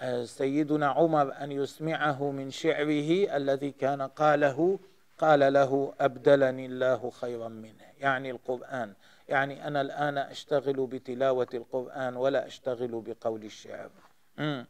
آه، 0.01 0.25
سيدنا 0.25 0.87
عمر 0.87 1.33
أن 1.43 1.53
يسمعه 1.53 2.31
من 2.31 2.51
شعره 2.51 3.37
الذي 3.37 3.71
كان 3.71 4.03
قاله 4.03 4.79
قال 5.21 5.53
له 5.53 5.93
أبدلني 6.01 6.67
الله 6.67 7.11
خيرا 7.11 7.49
منه 7.49 7.85
يعني 7.99 8.31
القرآن 8.31 8.95
يعني 9.29 9.67
أنا 9.67 9.81
الآن 9.81 10.19
أشتغل 10.19 10.87
بتلاوة 10.87 11.49
القرآن 11.55 12.17
ولا 12.17 12.47
أشتغل 12.47 13.03
بقول 13.07 13.45
الشعر 13.45 13.91
م. 14.39 14.65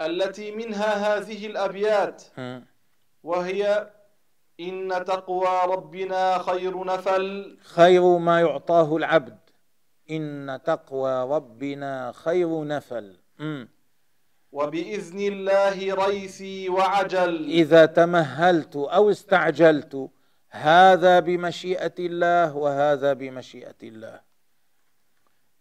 التي 0.00 0.52
منها 0.52 1.16
هذه 1.16 1.46
الأبيات 1.46 2.22
م. 2.38 2.60
وهي 3.24 3.90
إن 4.60 5.04
تقوى 5.04 5.60
ربنا 5.74 6.38
خير 6.38 6.84
نفل 6.84 7.58
خير 7.62 8.18
ما 8.18 8.40
يعطاه 8.40 8.96
العبد 8.96 9.38
إن 10.10 10.60
تقوى 10.64 11.36
ربنا 11.36 12.12
خير 12.12 12.64
نفل 12.64 13.16
م. 13.38 13.66
وبإذن 14.56 15.20
الله 15.20 15.94
ريثي 16.06 16.68
وعجل. 16.68 17.50
إذا 17.50 17.86
تمهلت 17.86 18.76
أو 18.76 19.10
استعجلت 19.10 20.08
هذا 20.50 21.20
بمشيئة 21.20 21.98
الله 21.98 22.56
وهذا 22.56 23.12
بمشيئة 23.12 23.80
الله. 23.82 24.20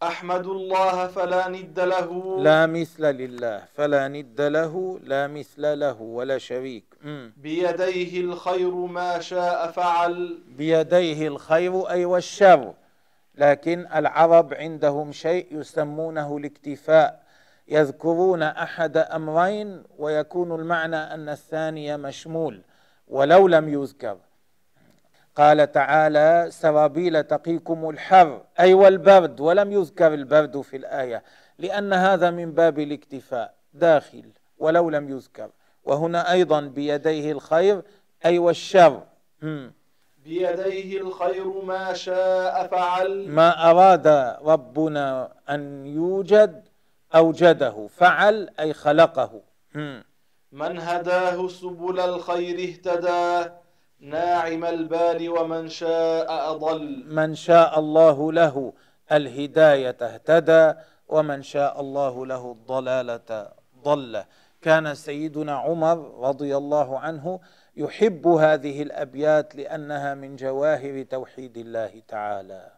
أحمد 0.03 0.45
الله 0.47 1.07
فلا 1.07 1.47
ند 1.47 1.79
له. 1.79 2.37
لا 2.39 2.65
مثل 2.65 3.03
لله 3.03 3.63
فلا 3.73 4.07
ند 4.07 4.41
له 4.41 4.99
لا 5.03 5.27
مثل 5.27 5.79
له 5.79 6.01
ولا 6.01 6.37
شريك. 6.37 6.85
م. 7.03 7.29
بيديه 7.37 8.21
الخير 8.21 8.75
ما 8.75 9.19
شاء 9.19 9.71
فعل. 9.71 10.39
بيديه 10.47 11.27
الخير 11.27 11.89
أي 11.89 12.05
والشر. 12.05 12.73
لكن 13.35 13.87
العرب 13.95 14.53
عندهم 14.53 15.11
شيء 15.11 15.47
يسمونه 15.51 16.37
الاكتفاء. 16.37 17.24
يذكرون 17.67 18.43
أحد 18.43 18.97
أمرين 18.97 19.83
ويكون 19.97 20.59
المعنى 20.59 20.95
أن 20.95 21.29
الثاني 21.29 21.97
مشمول 21.97 22.61
ولو 23.07 23.47
لم 23.47 23.69
يذكر. 23.69 24.17
قال 25.35 25.71
تعالى 25.71 26.47
سرابيل 26.49 27.23
تقيكم 27.23 27.89
الحر 27.89 28.41
أي 28.59 28.73
والبرد 28.73 29.39
ولم 29.39 29.71
يذكر 29.71 30.13
البرد 30.13 30.61
في 30.61 30.77
الآية 30.77 31.23
لأن 31.59 31.93
هذا 31.93 32.31
من 32.31 32.51
باب 32.51 32.79
الاكتفاء 32.79 33.53
داخل 33.73 34.25
ولو 34.57 34.89
لم 34.89 35.09
يذكر. 35.09 35.49
وهنا 35.83 36.31
أيضا 36.31 36.61
بيديه 36.61 37.31
الخير 37.31 37.81
أي 38.25 38.39
والشر. 38.39 39.03
بيديه 40.23 41.01
الخير 41.01 41.61
ما 41.61 41.93
شاء 41.93 42.67
فعل. 42.67 43.29
ما 43.29 43.71
أراد 43.71 44.07
ربنا 44.41 45.31
أن 45.49 45.85
يوجد 45.85 46.64
أوجده 47.15 47.87
فعل 47.87 48.49
أي 48.59 48.73
خلقه. 48.73 49.41
من 50.51 50.79
هداه 50.79 51.47
سبل 51.47 51.99
الخير 51.99 52.69
اهتدى 52.69 53.51
ناعم 53.99 54.65
البال 54.65 55.29
ومن 55.29 55.69
شاء 55.69 56.51
أضل. 56.51 57.05
من 57.07 57.35
شاء 57.35 57.79
الله 57.79 58.31
له 58.31 58.73
الهداية 59.11 59.97
اهتدى 60.01 60.73
ومن 61.07 61.41
شاء 61.41 61.81
الله 61.81 62.25
له 62.25 62.51
الضلالة 62.51 63.51
ضل. 63.83 64.23
كان 64.61 64.95
سيدنا 64.95 65.55
عمر 65.55 66.27
رضي 66.27 66.57
الله 66.57 66.99
عنه 66.99 67.39
يحب 67.77 68.27
هذه 68.27 68.81
الأبيات 68.81 69.55
لأنها 69.55 70.13
من 70.13 70.35
جواهر 70.35 71.03
توحيد 71.03 71.57
الله 71.57 72.01
تعالى. 72.07 72.74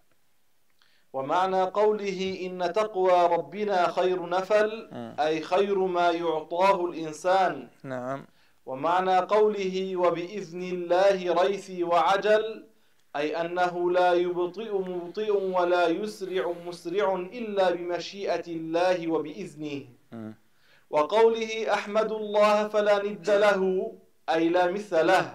ومعنى 1.18 1.62
قوله 1.64 2.20
إن 2.46 2.74
تقوى 2.74 3.28
ربنا 3.36 3.92
خير 3.92 4.30
نفل 4.30 4.90
أي 5.20 5.42
خير 5.42 5.78
ما 5.80 6.12
يعطاه 6.12 6.86
الإنسان. 6.86 7.68
نعم. 7.84 8.26
ومعنى 8.66 9.18
قوله 9.20 9.96
وبإذن 9.96 10.62
الله 10.62 11.44
ريثي 11.44 11.84
وعجل 11.84 12.64
أي 13.16 13.42
أنه 13.42 13.92
لا 13.92 14.14
يبطئ 14.14 14.72
مبطئ 14.74 15.32
ولا 15.32 15.88
يسرع 15.88 16.54
مسرع 16.68 17.16
إلا 17.16 17.72
بمشيئة 17.72 18.48
الله 18.48 19.12
وبإذنه. 19.14 19.82
وقوله 20.90 21.74
أحمد 21.74 22.12
الله 22.12 22.68
فلا 22.68 23.04
ند 23.04 23.30
له 23.30 23.62
أي 24.30 24.50
لا 24.50 24.72
مثل 24.72 25.08
له. 25.08 25.26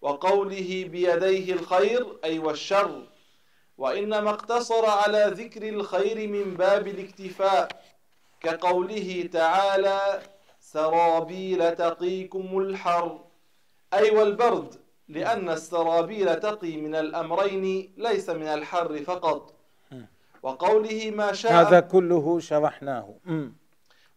وقوله 0.00 0.70
بيديه 0.92 1.52
الخير 1.52 2.06
أي 2.24 2.38
والشر. 2.38 3.02
وإنما 3.78 4.30
اقتصر 4.30 4.86
على 4.86 5.24
ذكر 5.34 5.68
الخير 5.68 6.28
من 6.28 6.54
باب 6.54 6.88
الاكتفاء 6.88 7.68
كقوله 8.40 9.28
تعالى 9.32 10.20
سرابيل 10.60 11.74
تقيكم 11.76 12.58
الحر 12.58 13.20
أي 13.94 14.10
والبرد 14.10 14.74
لأن 15.08 15.48
السرابيل 15.50 16.40
تقي 16.40 16.76
من 16.76 16.94
الأمرين 16.94 17.94
ليس 17.96 18.30
من 18.30 18.46
الحر 18.46 18.98
فقط. 18.98 19.54
وقوله 20.42 21.10
ما 21.10 21.32
شاء 21.32 21.52
هذا 21.52 21.80
كله 21.80 22.40
شرحناه. 22.40 23.14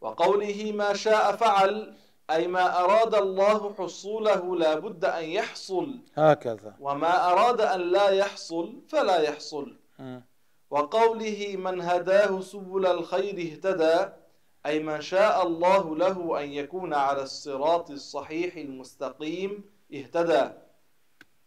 وقوله 0.02 0.72
ما 0.76 0.93
شاء 0.93 1.36
فعل 1.36 1.93
أي 2.32 2.48
ما 2.48 2.80
أراد 2.80 3.15
الله 3.15 3.74
حصوله 3.74 4.56
لا 4.56 4.76
بد 4.76 5.06
أن 5.06 5.24
يحصل. 5.24 6.00
هكذا. 6.18 6.76
وما 6.80 7.32
أراد 7.32 7.62
أن 7.62 7.82
لا 7.82 8.10
يحصل 8.10 8.74
فلا 8.88 9.18
يحصل. 9.22 9.76
وقوله 10.70 11.56
من 11.58 11.82
هداه 11.82 12.42
سبل 12.42 12.86
الخير 12.86 13.38
اهتدى 13.38 14.10
أي 14.65 14.80
من 14.80 15.02
شاء 15.02 15.48
الله 15.48 15.96
له 15.96 16.44
أن 16.44 16.50
يكون 16.50 16.94
على 16.94 17.24
الصراط 17.24 17.92
الصحيح 17.92 18.56
المستقيم 18.56 19.63
اهتدى. 19.94 20.50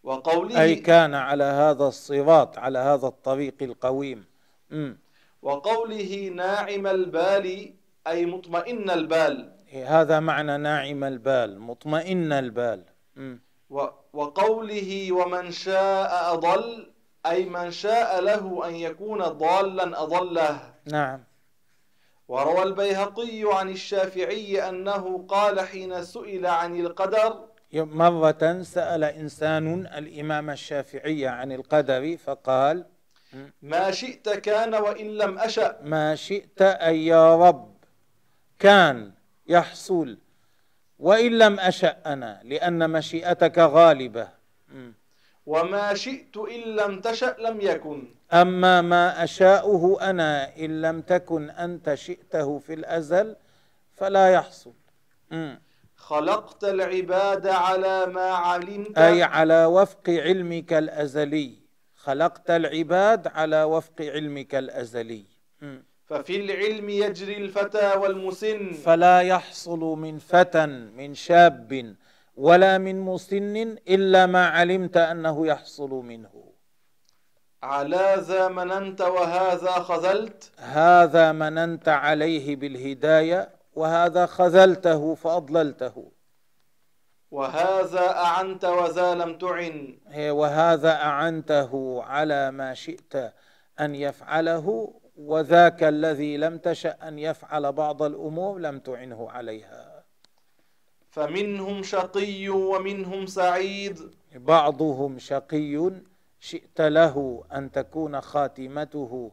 وقوله 0.03 0.63
أي 0.63 0.75
كان 0.75 1.15
على 1.15 1.45
هذا 1.45 1.85
الصراط 1.85 2.59
على 2.59 2.79
هذا 2.79 3.07
الطريق 3.07 3.55
القويم. 3.63 4.25
م. 4.71 4.93
وقوله 5.43 6.31
ناعم 6.35 6.87
البال 6.87 7.75
أي 8.07 8.27
مطمئن 8.27 8.91
البال. 8.91 9.53
هذا 9.73 10.21
معنى 10.21 10.57
ناعم 10.59 11.05
البال 11.05 11.61
مطمئن 11.61 12.33
البال. 12.33 12.85
م. 13.17 13.37
وقوله 14.13 15.13
ومن 15.13 15.51
شاء 15.51 16.35
أضل 16.35 16.93
أي 17.27 17.45
من 17.45 17.71
شاء 17.71 18.21
له 18.21 18.69
أن 18.69 18.75
يكون 18.75 19.23
ضالا 19.23 20.03
أضله. 20.03 20.75
نعم. 20.85 21.25
وروى 22.29 22.63
البيهقي 22.63 23.43
عن 23.45 23.69
الشافعي 23.69 24.69
أنه 24.69 25.25
قال 25.29 25.61
حين 25.61 26.05
سئل 26.05 26.47
عن 26.47 26.81
القدر 26.81 27.49
مرة 27.73 28.63
سأل 28.63 29.05
إنسان 29.05 29.87
الإمام 29.87 30.51
الشافعي 30.51 31.27
عن 31.27 31.53
القدر 31.53 32.17
فقال 32.17 32.85
ما 33.63 33.91
شئت 33.91 34.29
كان 34.29 34.75
وإن 34.75 35.07
لم 35.07 35.39
أشأ. 35.39 35.81
ما 35.83 36.15
شئت 36.15 36.63
أي 36.63 37.07
يا 37.07 37.37
رب 37.37 37.75
كان. 38.59 39.13
يحصل 39.47 40.19
وإن 40.99 41.39
لم 41.39 41.61
أشأ 41.61 41.97
أنا 42.07 42.41
لأن 42.45 42.91
مشيئتك 42.91 43.59
غالبة. 43.59 44.29
وما 45.47 45.95
شئت 45.95 46.37
إن 46.37 46.61
لم 46.61 47.01
تشأ 47.01 47.37
لم 47.39 47.61
يكن. 47.61 48.09
أما 48.33 48.81
ما 48.81 49.25
أشاؤه 49.25 50.11
أنا 50.11 50.57
إن 50.57 50.83
لم 50.83 51.01
تكن 51.01 51.51
أنت 51.51 51.95
شئته 51.95 52.59
في 52.59 52.75
الأزل 52.75 53.37
فلا 53.93 54.33
يحصل. 54.33 54.73
م. 55.31 55.55
خلقت 55.97 56.65
العباد 56.65 57.47
على 57.47 58.07
ما 58.07 58.31
علمت. 58.31 58.99
أي 58.99 59.23
على 59.23 59.65
وفق 59.65 60.11
علمك 60.11 60.73
الأزلي. 60.73 61.55
خلقت 61.97 62.51
العباد 62.51 63.27
على 63.27 63.63
وفق 63.63 64.01
علمك 64.01 64.55
الأزلي. 64.55 65.25
م. 65.63 65.79
ففي 66.13 66.37
العلم 66.37 66.89
يجري 66.89 67.37
الفتى 67.37 67.97
والمسن. 67.97 68.73
فلا 68.73 69.21
يحصل 69.21 69.81
من 69.81 70.19
فتى 70.19 70.67
من 70.67 71.15
شاب 71.15 71.97
ولا 72.37 72.79
من 72.79 73.01
مسن 73.01 73.57
إلا 73.89 74.27
ما 74.27 74.47
علمت 74.47 74.97
أنه 74.97 75.47
يحصل 75.47 75.91
منه. 75.91 76.53
على 77.63 78.17
ذا 78.19 78.49
مننت 78.49 79.01
وهذا 79.01 79.71
خذلت. 79.71 80.51
هذا 80.59 81.33
مننت 81.33 81.89
عليه 81.89 82.57
بالهداية 82.57 83.51
وهذا 83.75 84.27
خذلته 84.27 85.15
فأضللته. 85.15 86.13
وهذا 87.31 88.17
أعنت 88.17 88.65
وذا 88.65 89.15
لم 89.15 89.39
تعن. 89.39 89.99
وهذا 90.17 90.93
أعنته 90.93 92.03
على 92.03 92.51
ما 92.51 92.75
شئت 92.75 93.33
أن 93.81 93.95
يفعله 93.95 94.95
وذاك 95.17 95.83
الذي 95.83 96.37
لم 96.37 96.59
تشأ 96.59 96.97
أن 97.09 97.19
يفعل 97.19 97.73
بعض 97.73 98.03
الأمور 98.03 98.59
لم 98.59 98.79
تعنه 98.79 99.31
عليها. 99.31 100.05
فمنهم 101.11 101.83
شقي 101.83 102.49
ومنهم 102.49 103.27
سعيد. 103.27 104.01
بعضهم 104.35 105.19
شقي 105.19 105.91
شئت 106.41 106.81
له 106.81 107.45
أن 107.55 107.73
تكون 107.73 108.21
خاتمته 108.21 109.33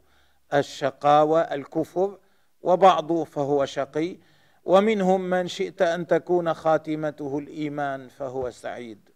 الشقاوة 0.53 1.41
الكفر 1.41 2.17
وبعض 2.61 3.23
فهو 3.23 3.65
شقي 3.65 4.17
ومنهم 4.65 5.21
من 5.21 5.47
شئت 5.47 5.81
أن 5.81 6.07
تكون 6.07 6.53
خاتمته 6.53 7.37
الإيمان 7.37 8.07
فهو 8.07 8.49
سعيد. 8.49 9.08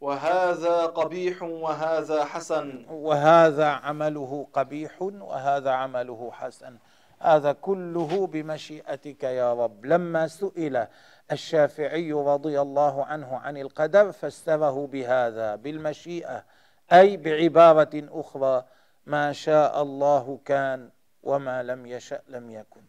وهذا 0.00 0.86
قبيح 0.86 1.42
وهذا 1.42 2.24
حسن. 2.24 2.86
وهذا 2.88 3.66
عمله 3.66 4.46
قبيح 4.52 5.02
وهذا 5.02 5.70
عمله 5.70 6.30
حسن. 6.32 6.78
هذا 7.18 7.52
كله 7.52 8.26
بمشيئتك 8.26 9.22
يا 9.24 9.54
رب. 9.54 9.86
لما 9.86 10.28
سئل 10.28 10.86
الشافعي 11.32 12.12
رضي 12.12 12.60
الله 12.60 13.04
عنه 13.04 13.36
عن 13.36 13.56
القدر 13.56 14.12
فسره 14.12 14.86
بهذا 14.86 15.54
بالمشيئة 15.54 16.44
أي 16.92 17.16
بعبارة 17.16 17.90
أخرى 17.94 18.64
ما 19.06 19.32
شاء 19.32 19.82
الله 19.82 20.40
كان 20.44 20.90
وما 21.22 21.62
لم 21.62 21.86
يشأ 21.86 22.20
لم 22.28 22.50
يكن. 22.50 22.82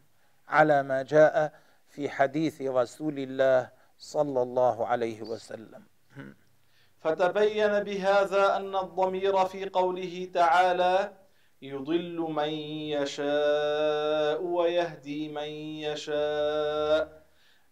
على 0.48 0.84
ما 0.84 1.02
جاء 1.04 1.54
في 1.88 2.10
حديث 2.10 2.62
رسول 2.62 3.20
الله 3.20 3.70
صلى 3.98 4.42
الله 4.42 4.88
عليه 4.88 5.22
وسلم. 5.22 5.84
فتبين 7.02 7.80
بهذا 7.84 8.56
أن 8.56 8.76
الضمير 8.76 9.46
في 9.46 9.70
قوله 9.70 10.28
تعالى 10.34 11.12
يضل 11.62 12.18
من 12.18 12.50
يشاء 12.96 14.44
ويهدي 14.44 15.30
من 15.30 15.50
يشاء. 15.88 17.20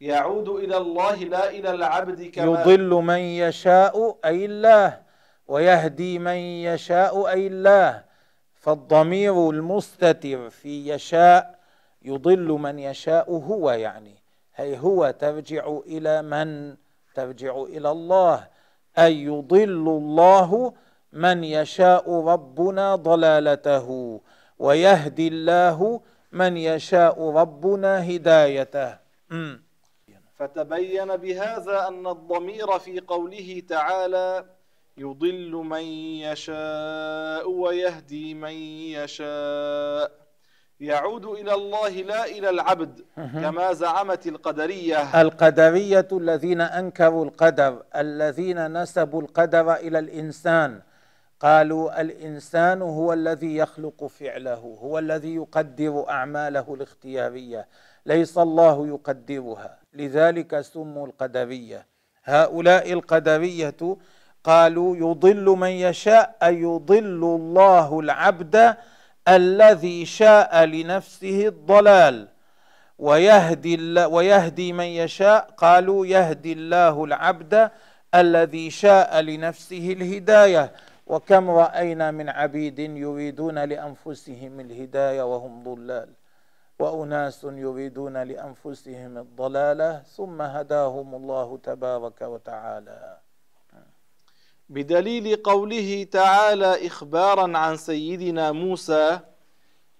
يعود 0.01 0.49
إلى 0.49 0.77
الله 0.77 1.15
لا 1.15 1.49
إلى 1.49 1.71
العبد 1.71 2.21
كما 2.23 2.45
يضل 2.45 2.89
من 2.89 3.19
يشاء 3.19 4.17
أي 4.25 4.45
الله 4.45 5.01
ويهدي 5.47 6.19
من 6.19 6.35
يشاء 6.71 7.27
أي 7.27 7.47
الله. 7.47 8.03
فالضمير 8.55 9.49
المستتر 9.49 10.49
في 10.49 10.89
يشاء 10.89 11.59
يضل 12.01 12.47
من 12.47 12.79
يشاء 12.79 13.31
هو 13.31 13.71
يعني 13.71 14.15
هي 14.55 14.79
هو 14.79 15.11
ترجع 15.19 15.77
إلى 15.87 16.21
من؟ 16.21 16.75
ترجع 17.15 17.61
إلى 17.61 17.91
الله. 17.91 18.56
أي 18.97 19.23
يضل 19.23 19.87
الله 19.87 20.73
من 21.13 21.43
يشاء 21.43 22.21
ربنا 22.21 22.95
ضلالته 22.95 24.21
ويهدي 24.59 25.27
الله 25.27 26.01
من 26.31 26.57
يشاء 26.57 27.29
ربنا 27.29 28.09
هدايته. 28.09 28.97
فتبين 30.39 31.15
بهذا 31.15 31.87
أن 31.87 32.07
الضمير 32.07 32.79
في 32.79 32.99
قوله 32.99 33.63
تعالى 33.69 34.45
يضل 34.97 35.51
من 35.51 35.81
يشاء 36.25 37.49
ويهدي 37.49 38.33
من 38.33 38.53
يشاء. 38.97 40.26
يعود 40.79 41.25
إلى 41.25 41.53
الله 41.53 41.89
لا 41.89 42.25
إلى 42.25 42.49
العبد 42.49 43.01
كما 43.15 43.73
زعمت 43.73 44.27
القدرية. 44.27 45.21
القدرية 45.21 46.07
الذين 46.11 46.61
أنكروا 46.61 47.25
القدر 47.25 47.83
الذين 47.95 48.81
نسبوا 48.81 49.21
القدر 49.21 49.73
إلى 49.73 49.99
الإنسان. 49.99 50.81
قالوا 51.39 52.01
الإنسان 52.01 52.81
هو 52.81 53.13
الذي 53.13 53.55
يخلق 53.57 54.05
فعله 54.05 54.77
هو 54.81 54.99
الذي 54.99 55.35
يقدر 55.35 56.09
أعماله 56.09 56.73
الاختيارية 56.73 57.67
ليس 58.05 58.37
الله 58.37 58.87
يقدرها. 58.87 59.77
لذلك 59.93 60.61
سموا 60.61 61.07
القدرية. 61.07 61.85
هؤلاء 62.23 62.93
القدرية 62.93 63.97
قالوا 64.43 64.97
يضل 64.97 65.45
من 65.45 65.69
يشاء 65.69 66.35
أي 66.43 66.61
يضل 66.61 67.23
الله 67.23 67.99
العبد 67.99 68.75
الذي 69.27 70.05
شاء 70.05 70.63
لنفسه 70.65 71.47
الضلال. 71.47 72.27
ويهدي, 72.99 74.05
ويهدي 74.05 74.73
من 74.73 74.85
يشاء. 74.85 75.49
قالوا 75.57 76.05
يهدي 76.05 76.53
الله 76.53 77.03
العبد 77.03 77.71
الذي 78.15 78.69
شاء 78.69 79.19
لنفسه 79.21 79.93
الهداية. 79.93 80.71
وكم 81.07 81.49
رأينا 81.49 82.11
من 82.11 82.29
عبيد 82.29 82.79
يريدون 82.79 83.59
لأنفسهم 83.59 84.59
الهداية 84.59 85.21
وهم 85.21 85.63
ضلال. 85.63 86.09
وأناس 86.79 87.43
يريدون 87.43 88.23
لأنفسهم 88.23 89.17
الضلالة. 89.17 90.01
ثم 90.17 90.41
هداهم 90.41 91.15
الله 91.15 91.59
تبارك 91.63 92.21
وتعالى. 92.21 93.26
بدليل 94.69 95.35
قوله 95.35 96.07
تعالى 96.11 96.87
إخبارا 96.87 97.57
عن 97.57 97.77
سيدنا 97.77 98.51
موسى 98.51 99.19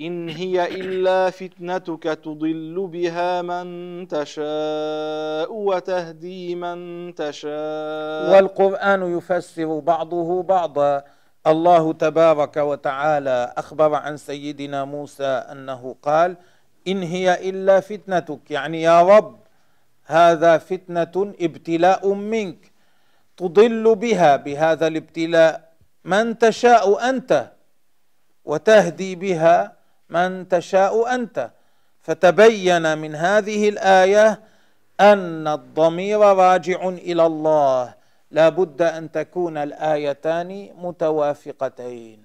إن 0.01 0.29
هي 0.29 0.65
إلا 0.65 1.29
فتنتك 1.29 2.03
تضل 2.03 2.87
بها 2.91 3.41
من 3.41 4.07
تشاء 4.07 5.53
وتهدي 5.53 6.55
من 6.55 7.15
تشاء. 7.15 8.31
والقرآن 8.33 9.17
يفسر 9.17 9.79
بعضه 9.79 10.43
بعضا. 10.43 11.03
الله 11.47 11.93
تبارك 11.93 12.57
وتعالى 12.57 13.53
أخبر 13.57 13.93
عن 13.95 14.17
سيدنا 14.17 14.85
موسى 14.85 15.23
أنه 15.23 15.95
قال 16.01 16.37
إن 16.87 17.03
هي 17.03 17.49
إلا 17.49 17.79
فتنتك. 17.79 18.51
يعني 18.51 18.81
يا 18.81 19.01
رب 19.01 19.39
هذا 20.05 20.57
فتنة 20.57 21.33
ابتلاء 21.41 22.13
منك. 22.13 22.76
تضل 23.37 23.95
بها 23.95 24.35
بهذا 24.35 24.87
الابتلاء. 24.87 25.73
من 26.03 26.37
تشاء 26.37 27.09
أنت 27.09 27.51
وتهدي 28.45 29.15
بها 29.15 29.73
من 30.09 30.47
تشاء 30.47 31.15
أنت. 31.15 31.51
فتبين 32.01 32.97
من 32.97 33.15
هذه 33.15 33.69
الآية 33.69 34.39
أن 34.99 35.47
الضمير 35.47 36.19
راجع 36.19 36.89
إلى 36.89 37.25
الله. 37.25 37.93
لا 38.31 38.49
بد 38.49 38.81
أن 38.81 39.11
تكون 39.11 39.57
الآيتان 39.57 40.69
متوافقتين. 40.77 42.19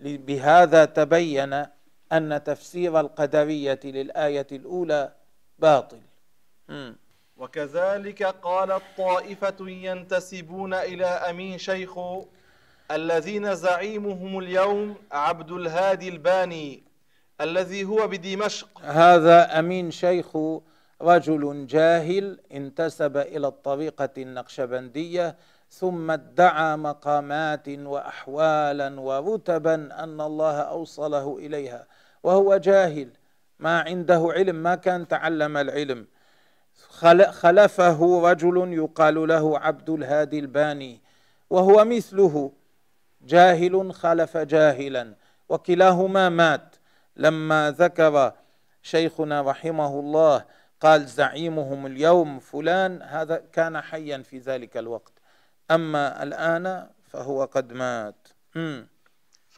بهذا 0.00 0.84
تبين 0.84 1.66
أن 2.12 2.42
تفسير 2.44 3.00
القدرية 3.00 3.80
للآية 3.84 4.46
الأولى 4.52 5.12
باطل. 5.58 6.00
وكذلك 7.38 8.22
قالت 8.22 8.82
طائفة 8.98 9.56
ينتسبون 9.60 10.74
إلى 10.74 11.06
أمين 11.06 11.58
شيخ 11.58 11.98
الذين 12.90 13.54
زعيمهم 13.54 14.38
اليوم 14.38 14.96
عبد 15.12 15.50
الهادي 15.50 16.08
الباني 16.08 16.82
الذي 17.40 17.84
هو 17.84 18.08
بدمشق. 18.08 18.80
هذا 18.82 19.58
أمين 19.58 19.90
شيخ 19.90 20.36
رجل 21.02 21.66
جاهل 21.66 22.40
انتسب 22.52 23.16
إلى 23.16 23.46
الطريقة 23.46 24.08
النقشبندية 24.18 25.36
ثم 25.70 26.10
ادعى 26.10 26.76
مقامات 26.76 27.68
وأحوالا 27.68 29.00
ورتبا 29.00 29.74
أن 29.74 30.20
الله 30.20 30.60
أوصله 30.60 31.38
إليها 31.38 31.86
وهو 32.22 32.56
جاهل. 32.56 33.08
ما 33.58 33.80
عنده 33.80 34.28
علم 34.30 34.56
ما 34.56 34.74
كان 34.74 35.08
تعلم 35.08 35.56
العلم. 35.56 36.06
خلفه 37.30 38.30
رجل 38.30 38.72
يقال 38.72 39.28
له 39.28 39.58
عبد 39.58 39.90
الهادي 39.90 40.38
الباني 40.38 41.00
وهو 41.50 41.84
مثله. 41.84 42.52
جاهل 43.22 43.94
خلف 43.94 44.36
جاهلا 44.36 45.14
وكلاهما 45.48 46.28
مات. 46.28 46.76
لما 47.16 47.70
ذكر 47.70 48.32
شيخنا 48.82 49.42
رحمه 49.42 50.00
الله 50.00 50.44
قال 50.80 51.06
زعيمهم 51.06 51.86
اليوم 51.86 52.38
فلان 52.38 53.02
هذا 53.02 53.42
كان 53.52 53.80
حيا 53.80 54.18
في 54.18 54.38
ذلك 54.38 54.76
الوقت. 54.76 55.12
أما 55.70 56.22
الآن 56.22 56.88
فهو 57.04 57.44
قد 57.44 57.72
مات. 57.72 58.28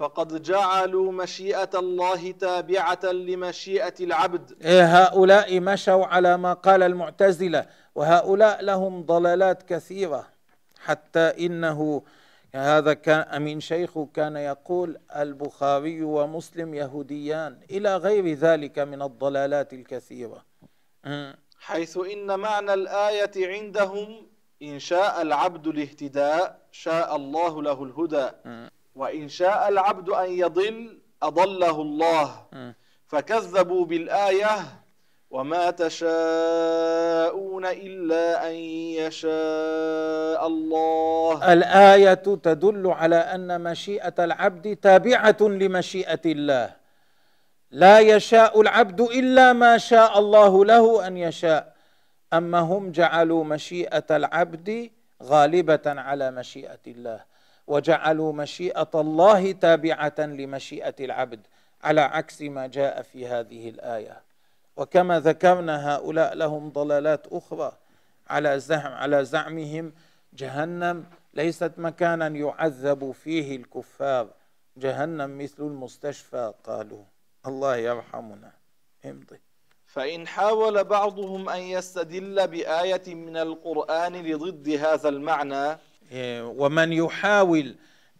فقد 0.00 0.42
جعلوا 0.42 1.12
مشيئة 1.12 1.70
الله 1.74 2.30
تابعة 2.30 3.04
لمشيئة 3.04 3.94
العبد. 4.00 4.62
إيه 4.64 5.04
هؤلاء 5.04 5.60
مشوا 5.60 6.06
على 6.06 6.36
ما 6.36 6.52
قال 6.52 6.82
المعتزلة 6.82 7.66
وهؤلاء 7.94 8.62
لهم 8.62 9.02
ضلالات 9.02 9.62
كثيرة. 9.62 10.28
حتى 10.78 11.46
إنه 11.46 12.02
هذا 12.54 12.94
كان 12.94 13.20
أمين 13.20 13.60
شيخ 13.60 13.98
كان 14.14 14.36
يقول 14.36 14.98
البخاري 15.16 16.02
ومسلم 16.02 16.74
يهوديان 16.74 17.60
إلى 17.70 17.96
غير 17.96 18.34
ذلك 18.34 18.78
من 18.78 19.02
الضلالات 19.02 19.72
الكثيرة. 19.72 20.44
حيث 21.58 21.98
إن 22.12 22.38
معنى 22.38 22.74
الآية 22.74 23.32
عندهم 23.36 24.26
إن 24.62 24.78
شاء 24.78 25.22
العبد 25.22 25.66
الاهتداء 25.66 26.60
شاء 26.72 27.16
الله 27.16 27.62
له 27.62 27.84
الهدى. 27.84 28.30
وإن 29.00 29.28
شاء 29.28 29.68
العبد 29.68 30.08
أن 30.10 30.30
يضل 30.30 30.98
أضله 31.22 31.76
الله. 31.82 32.28
فكذبوا 33.08 33.84
بالآية 33.84 34.56
وما 35.30 35.70
تشاءون 35.70 37.66
إلا 37.66 38.48
أن 38.48 38.54
يشاء 39.00 40.46
الله. 40.46 41.52
الآية 41.52 42.14
تدل 42.44 42.86
على 42.86 43.16
أن 43.16 43.60
مشيئة 43.60 44.14
العبد 44.18 44.76
تابعة 44.76 45.40
لمشيئة 45.40 46.24
الله. 46.26 46.76
لا 47.70 47.96
يشاء 48.00 48.60
العبد 48.60 49.00
إلا 49.00 49.52
ما 49.52 49.78
شاء 49.78 50.18
الله 50.18 50.64
له 50.64 51.06
أن 51.06 51.16
يشاء. 51.16 51.72
أما 52.32 52.58
هم 52.58 52.92
جعلوا 52.92 53.44
مشيئة 53.44 54.08
العبد 54.10 54.90
غالبة 55.22 55.86
على 55.86 56.30
مشيئة 56.30 56.84
الله. 56.86 57.20
وجعلوا 57.70 58.32
مشيئة 58.32 58.90
الله 58.94 59.52
تابعة 59.52 60.14
لمشيئة 60.18 60.94
العبد 61.00 61.40
على 61.82 62.00
عكس 62.00 62.42
ما 62.42 62.66
جاء 62.66 63.02
في 63.02 63.26
هذه 63.26 63.68
الآية. 63.68 64.20
وكما 64.76 65.20
ذكرنا 65.20 65.94
هؤلاء 65.94 66.34
لهم 66.34 66.70
ضلالات 66.70 67.26
أخرى 67.32 67.72
على 68.30 68.60
زعم 68.60 68.92
على 68.92 69.24
زعمهم 69.24 69.92
جهنم 70.32 71.04
ليست 71.34 71.72
مكانا 71.76 72.26
يعذب 72.26 73.12
فيه 73.12 73.56
الكفار. 73.56 74.28
جهنم 74.76 75.38
مثل 75.38 75.62
المستشفى 75.62 76.52
قالوا. 76.64 77.04
الله 77.46 77.76
يرحمنا. 77.76 78.52
امضي. 79.04 79.40
فإن 79.86 80.26
حاول 80.26 80.84
بعضهم 80.84 81.48
أن 81.48 81.60
يستدل 81.60 82.46
بآية 82.46 83.14
من 83.14 83.36
القرآن 83.36 84.16
لضد 84.16 84.68
هذا 84.68 85.08
المعنى 85.08 85.78
ومن 86.42 86.92
يحاول 86.92 87.74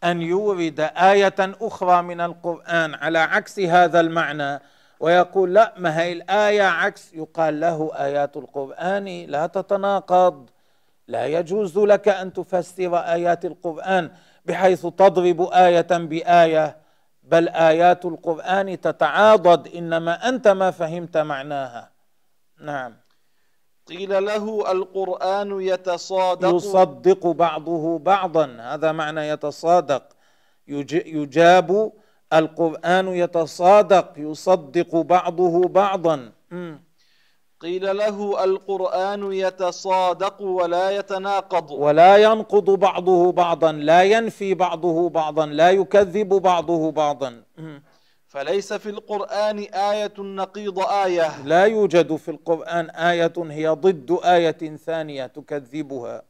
أن 0.05 0.23
يورد 0.23 0.81
آية 0.81 1.35
أخرى 1.39 2.03
من 2.03 2.21
القرآن 2.21 2.95
على 2.95 3.19
عكس 3.19 3.61
هذا 3.61 4.01
المعنى 4.01 4.61
ويقول 5.01 5.55
لا 5.55 5.75
ما 5.79 6.01
هي 6.01 6.13
الآية؟ 6.13 6.63
عكس 6.63 7.15
يقال 7.15 7.61
له 7.61 7.91
آيات 7.95 8.37
القرآن 8.37 9.05
لا 9.05 9.47
تتناقض 9.47 10.51
لا 11.09 11.27
يجوز 11.27 11.79
لك 11.79 12.09
أن 12.09 12.33
تفسر 12.33 12.97
آيات 12.97 13.45
القرآن 13.45 14.11
بحيث 14.47 14.83
تضرب 14.87 15.43
آية 15.53 15.87
بآية 15.91 16.77
بل 17.23 17.49
آيات 17.49 18.05
القرآن 18.05 18.81
تتعاضد 18.81 19.69
إنما 19.69 20.29
أنت 20.29 20.49
ما 20.49 20.71
فهمت 20.71 21.17
معناها. 21.17 21.91
نعم. 22.61 22.97
قيل 23.91 24.25
له 24.25 24.73
القرآن 24.73 25.61
يتصادق. 25.61 26.55
يصدق 26.55 27.27
بعضه 27.27 27.99
بعضا. 27.99 28.47
هذا 28.61 28.93
معنى 28.93 29.29
يتصادق. 29.29 30.03
يجاب 31.19 31.93
القرآن 32.33 33.09
يتصادق 33.09 34.09
يصدق 34.17 34.97
بعضه 34.97 35.69
بعضا. 35.69 36.33
قيل 37.61 37.97
له 37.97 38.45
القرآن 38.45 39.33
يتصادق 39.33 40.43
ولا 40.43 40.91
يتناقض. 40.91 41.71
ولا 41.71 42.17
ينقض 42.17 42.71
بعضه 42.71 43.33
بعضا. 43.33 43.73
لا 43.73 44.03
ينفي 44.03 44.55
بعضه 44.55 45.09
بعضا. 45.09 45.47
لا 45.47 45.71
يكذب 45.71 46.29
بعضه 46.29 46.91
بعضا. 46.91 47.43
فليس 48.31 48.73
في 48.73 48.91
القرآن 48.91 49.59
آية 49.59 50.13
نقيض 50.19 50.79
آية. 50.79 51.45
لا 51.45 51.65
يوجد 51.65 52.17
في 52.17 52.31
القرآن 52.31 52.91
آية 52.91 53.33
هي 53.39 53.69
ضد 53.69 54.19
آية 54.25 54.77
ثانية 54.77 55.27
تكذبها. 55.27 56.23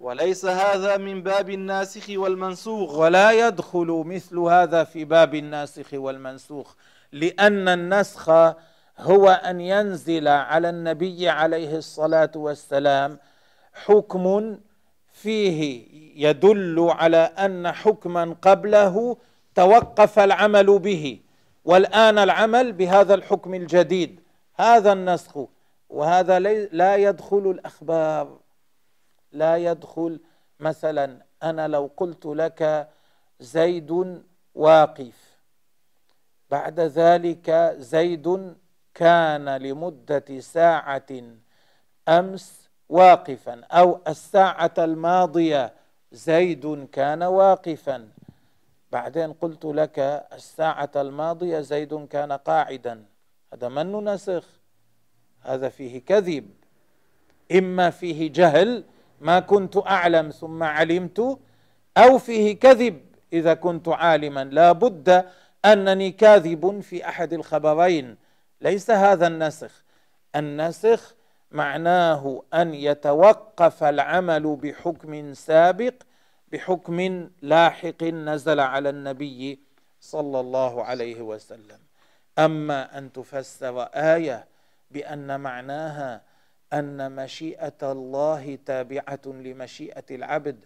وليس 0.00 0.44
هذا 0.44 0.96
من 0.96 1.22
باب 1.22 1.50
الناسخ 1.50 2.06
والمنسوخ. 2.10 2.94
ولا 2.94 3.32
يدخل 3.46 4.02
مثل 4.06 4.38
هذا 4.38 4.84
في 4.84 5.04
باب 5.04 5.34
الناسخ 5.34 5.94
والمنسوخ 5.94 6.74
لأن 7.12 7.68
النسخ 7.68 8.28
هو 8.98 9.28
أن 9.28 9.60
ينزل 9.60 10.28
على 10.28 10.70
النبي 10.70 11.28
عليه 11.28 11.76
الصلاة 11.76 12.30
والسلام 12.36 13.18
حكم 13.72 14.58
فيه 15.12 15.86
يدل 16.28 16.86
على 16.90 17.16
أن 17.16 17.72
حكما 17.72 18.36
قبله 18.42 19.16
توقف 19.54 20.18
العمل 20.18 20.78
به 20.78 21.20
والآن 21.64 22.18
العمل 22.18 22.72
بهذا 22.72 23.14
الحكم 23.14 23.54
الجديد. 23.54 24.20
هذا 24.54 24.92
النسخ 24.92 25.38
وهذا 25.88 26.38
لا 26.72 26.96
يدخل 26.96 27.50
الأخبار. 27.50 28.38
لا 29.32 29.56
يدخل. 29.56 30.20
مثلا 30.60 31.22
أنا 31.42 31.68
لو 31.68 31.90
قلت 31.96 32.26
لك 32.26 32.88
زيد 33.40 34.22
واقف 34.54 35.38
بعد 36.50 36.80
ذلك 36.80 37.74
زيد 37.78 38.54
كان 38.94 39.56
لمدة 39.56 40.40
ساعة 40.40 41.06
أمس 42.08 42.70
واقفا 42.88 43.64
أو 43.64 44.00
الساعة 44.08 44.74
الماضية 44.78 45.72
زيد 46.12 46.88
كان 46.92 47.22
واقفا. 47.22 48.08
بعدين 48.92 49.32
قلت 49.32 49.64
لك 49.64 49.98
الساعة 50.32 50.90
الماضية 50.96 51.60
زيد 51.60 52.06
كان 52.06 52.32
قاعدا. 52.32 53.04
هذا 53.52 53.68
من 53.68 54.04
نسخ؟ 54.04 54.44
هذا 55.40 55.68
فيه 55.68 56.04
كذب. 56.04 56.50
إما 57.52 57.90
فيه 57.90 58.32
جهل 58.32 58.84
ما 59.20 59.40
كنت 59.40 59.76
أعلم 59.76 60.30
ثم 60.30 60.62
علمت 60.62 61.38
أو 61.96 62.18
فيه 62.18 62.58
كذب 62.58 63.00
إذا 63.32 63.54
كنت 63.54 63.88
عالما. 63.88 64.44
لا 64.44 64.72
بد 64.72 65.24
أنني 65.64 66.10
كاذب 66.10 66.80
في 66.80 67.08
أحد 67.08 67.32
الخبرين. 67.32 68.16
ليس 68.60 68.90
هذا 68.90 69.26
النسخ. 69.26 69.84
النسخ 70.36 71.14
معناه 71.50 72.42
أن 72.54 72.74
يتوقف 72.74 73.84
العمل 73.84 74.56
بحكم 74.56 75.34
سابق 75.34 75.94
بحكم 76.52 77.30
لاحق 77.42 78.02
نزل 78.02 78.60
على 78.60 78.88
النبي 78.88 79.58
صلى 80.00 80.40
الله 80.40 80.84
عليه 80.84 81.20
وسلم. 81.22 81.78
أما 82.38 82.98
أن 82.98 83.12
تفسر 83.12 83.82
آية 83.82 84.46
بأن 84.90 85.40
معناها 85.40 86.22
أن 86.72 87.12
مشيئة 87.12 87.80
الله 87.82 88.58
تابعة 88.66 89.20
لمشيئة 89.26 90.04
العبد 90.10 90.64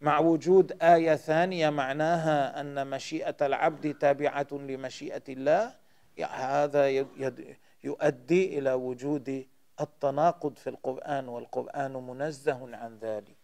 مع 0.00 0.18
وجود 0.18 0.82
آية 0.82 1.14
ثانية 1.16 1.70
معناها 1.70 2.60
أن 2.60 2.86
مشيئة 2.86 3.36
العبد 3.46 3.94
تابعة 3.94 4.46
لمشيئة 4.52 5.22
الله 5.28 5.74
هذا 6.30 6.88
يؤدي 7.84 8.58
إلى 8.58 8.72
وجود 8.72 9.46
التناقض 9.80 10.56
في 10.56 10.70
القرآن 10.70 11.28
والقرآن 11.28 11.92
منزه 11.92 12.76
عن 12.76 12.98
ذلك. 13.02 13.36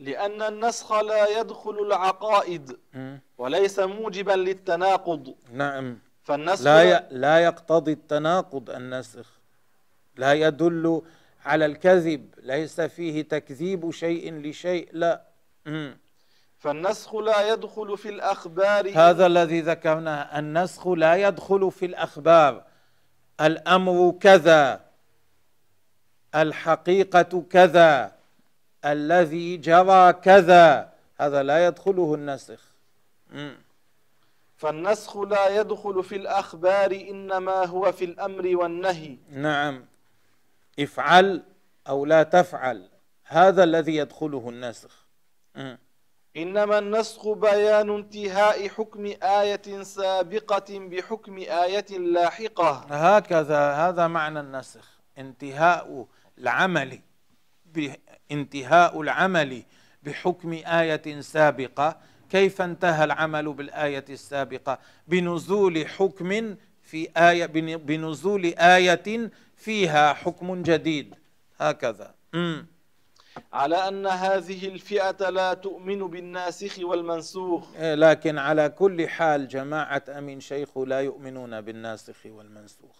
لأن 0.00 0.42
النسخ 0.42 0.92
لا 0.92 1.40
يدخل 1.40 1.78
العقائد 1.78 2.78
وليس 3.38 3.78
موجبا 3.78 4.32
للتناقض. 4.32 5.34
نعم. 5.52 5.98
فالنسخ 6.22 6.64
لا 6.64 7.08
لا 7.10 7.38
يقتضي 7.38 7.92
التناقض 7.92 8.70
النسخ. 8.70 9.26
لا 10.16 10.32
يدل 10.32 11.02
على 11.44 11.66
الكذب 11.66 12.34
ليس 12.42 12.80
فيه 12.80 13.22
تكذيب 13.22 13.90
شيء 13.90 14.34
لشيء 14.34 14.88
لا. 14.92 15.22
فالنسخ 16.58 17.14
لا 17.14 17.52
يدخل 17.52 17.98
في 17.98 18.08
الأخبار 18.08 18.92
هذا 18.94 19.26
الذي 19.26 19.60
ذكرناه 19.60 20.38
النسخ 20.38 20.88
لا 20.88 21.16
يدخل 21.16 21.70
في 21.70 21.86
الأخبار. 21.86 22.64
الأمر 23.40 24.14
كذا 24.20 24.80
الحقيقة 26.34 27.42
كذا. 27.50 28.17
الذي 28.84 29.56
جرى 29.56 30.12
كذا. 30.12 30.92
هذا 31.20 31.42
لا 31.42 31.66
يدخله 31.66 32.14
النسخ. 32.14 32.60
فالنسخ 34.56 35.16
لا 35.16 35.60
يدخل 35.60 36.04
في 36.04 36.16
الأخبار 36.16 36.92
إنما 36.92 37.64
هو 37.64 37.92
في 37.92 38.04
الأمر 38.04 38.56
والنهي. 38.56 39.16
نعم. 39.30 39.84
افعل 40.80 41.42
أو 41.88 42.06
لا 42.06 42.22
تفعل. 42.22 42.88
هذا 43.24 43.64
الذي 43.64 43.96
يدخله 43.96 44.48
النسخ. 44.48 45.06
إنما 46.36 46.78
النسخ 46.78 47.28
بيان 47.28 47.90
انتهاء 47.90 48.68
حكم 48.68 49.06
آية 49.22 49.82
سابقة 49.82 50.78
بحكم 50.78 51.38
آية 51.38 51.98
لاحقة. 51.98 52.70
هكذا 52.90 53.72
هذا 53.72 54.06
معنى 54.06 54.40
النسخ. 54.40 55.00
انتهاء 55.18 56.06
العمل 56.38 57.00
انتهاء 58.32 59.00
العمل 59.00 59.62
بحكم 60.02 60.52
آية 60.52 61.20
سابقة. 61.20 61.96
كيف 62.30 62.62
انتهى 62.62 63.04
العمل 63.04 63.52
بالآية 63.52 64.04
السابقة؟ 64.08 64.78
بنزول 65.08 65.86
حكم 65.88 66.56
في 66.82 67.08
آية 67.16 67.46
بنزول 67.76 68.44
آية 68.58 69.30
فيها 69.56 70.12
حكم 70.12 70.62
جديد. 70.62 71.14
هكذا. 71.60 72.14
م. 72.34 72.62
على 73.52 73.88
أن 73.88 74.06
هذه 74.06 74.68
الفئة 74.68 75.30
لا 75.30 75.54
تؤمن 75.54 75.98
بالناسخ 75.98 76.78
والمنسوخ. 76.78 77.76
إيه، 77.76 77.94
لكن 77.94 78.38
على 78.38 78.68
كل 78.68 79.08
حال 79.08 79.48
جماعة 79.48 80.04
أمين 80.08 80.40
شيخ 80.40 80.78
لا 80.78 81.00
يؤمنون 81.00 81.60
بالناسخ 81.60 82.16
والمنسوخ. 82.26 82.96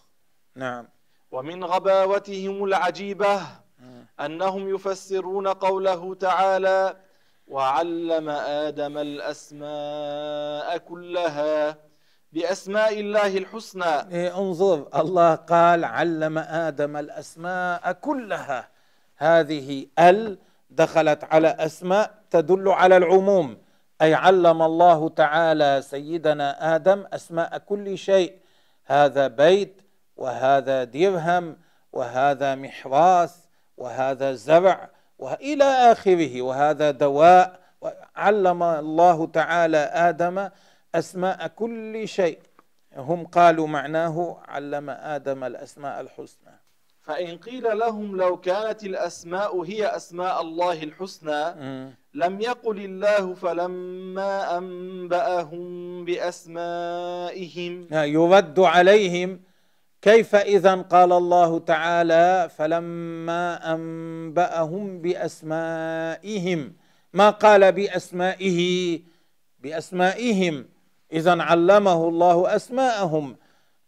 نعم. 0.55 0.89
ومن 1.31 1.65
غباوتهم 1.65 2.65
العجيبة 2.65 3.41
أنهم 4.21 4.75
يفسرون 4.75 5.49
قوله 5.49 6.15
تعالى 6.15 6.97
وعلم 7.49 8.29
آدم 8.29 8.99
الأسماء 8.99 10.79
كلها 10.79 11.77
بأسماء 12.33 13.01
الله 13.01 13.39
الحسنى. 13.39 14.13
إيه 14.13 14.39
انظر 14.39 14.89
الله 14.95 15.35
قال 15.35 15.85
علم 15.85 16.39
آدم 16.39 16.97
الأسماء 16.97 17.93
كلها. 17.93 18.69
هذه 19.17 19.87
ال 19.99 20.39
دخلت 20.71 21.25
على 21.25 21.49
أسماء 21.49 22.15
تدل 22.31 22.69
على 22.69 22.97
العموم. 22.97 23.59
أي 24.03 24.15
علم 24.15 24.63
الله 24.63 25.09
تعالى 25.09 25.83
سيدنا 25.83 26.75
آدم 26.75 27.05
أسماء 27.13 27.59
كل 27.59 27.99
شيء. 27.99 28.39
هذا 28.85 29.27
بيت 29.27 29.83
وهذا 30.17 30.85
درهم 30.85 31.57
وهذا 31.93 32.55
محراث 32.55 33.48
وهذا 33.79 34.33
زرع 34.33 34.91
والى 35.19 35.65
آخره 35.93 36.43
وهذا 36.43 36.91
دواء 36.91 37.61
علم 38.17 38.63
الله 38.63 39.27
تعالى 39.27 39.83
آدم 40.09 40.49
أسماء 40.95 41.47
كل 41.47 42.09
شيء. 42.09 42.39
هم 42.97 43.27
قالوا 43.27 43.67
معناه 43.67 44.17
علم 44.49 44.91
آدم 44.91 45.45
الأسماء 45.45 46.01
الحسنى. 46.01 46.55
فإن 47.03 47.37
قيل 47.37 47.79
لهم 47.79 48.17
لو 48.17 48.37
كانت 48.37 48.85
الأسماء 48.85 49.61
هي 49.63 49.97
أسماء 49.97 50.41
الله 50.41 50.83
الحسنى 50.83 51.43
لم 52.15 52.41
يقل 52.41 52.79
الله 52.85 53.35
فلما 53.35 54.59
أنبأهم 54.59 56.05
بأسمائهم. 56.05 57.73
يرد 57.93 58.59
عليهم 58.61 59.41
كيف 60.09 60.35
إذا 60.35 60.75
قال 60.75 61.13
الله 61.13 61.59
تعالى 61.59 62.49
فلما 62.57 63.75
أنبأهم 63.75 65.03
بأسمائهم 65.03 66.73
ما 67.13 67.31
قال 67.31 67.73
بأسمائه؟ 67.73 68.61
بأسمائهم. 69.61 70.69
إذا 71.13 71.43
علمه 71.43 72.09
الله 72.09 72.57
أسماءهم 72.57 73.37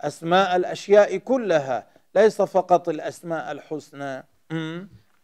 أسماء 0.00 0.56
الأشياء 0.56 1.16
كلها 1.16 1.87
ليس 2.14 2.42
فقط 2.42 2.88
الأسماء 2.88 3.52
الحسنى. 3.52 4.24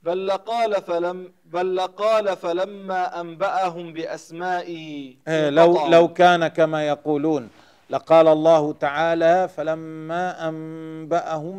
بل 0.02 0.30
قال 0.30 0.82
فلم 0.82 1.32
بل 1.44 1.80
قال 1.80 2.36
فلما 2.36 3.20
أنبأهم 3.20 3.92
بأسمائه. 3.92 5.14
إيه، 5.28 5.50
لو 5.50 5.86
لو 5.88 6.08
كان 6.08 6.48
كما 6.48 6.86
يقولون. 6.86 7.48
لقال 7.90 8.28
الله 8.28 8.72
تعالى 8.72 9.48
فلما 9.48 10.48
أنبأهم 10.48 11.58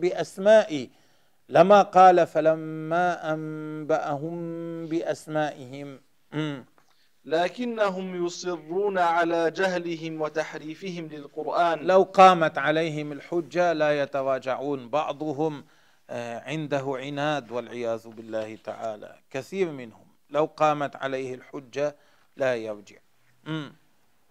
بأسمائي 0.00 0.90
لما 1.48 1.82
قال 1.82 2.26
فلما 2.26 3.32
أنبأهم 3.32 4.36
بأسمائهم. 4.86 6.00
لكنهم 7.24 8.26
يصرون 8.26 8.98
على 8.98 9.50
جهلهم 9.50 10.20
وتحريفهم 10.20 11.06
للقرآن. 11.06 11.78
لو 11.78 12.02
قامت 12.02 12.58
عليهم 12.58 13.12
الحجة 13.12 13.72
لا 13.72 14.02
يتراجعون. 14.02 14.88
بعضهم 14.88 15.64
آه، 16.10 16.40
عنده 16.40 16.84
عناد 16.86 17.52
والعياذ 17.52 18.08
بالله 18.08 18.56
تعالى. 18.56 19.14
كثير 19.30 19.70
منهم 19.70 20.06
لو 20.30 20.44
قامت 20.44 20.96
عليه 20.96 21.34
الحجة 21.34 21.96
لا 22.36 22.56
يرجع. 22.56 22.96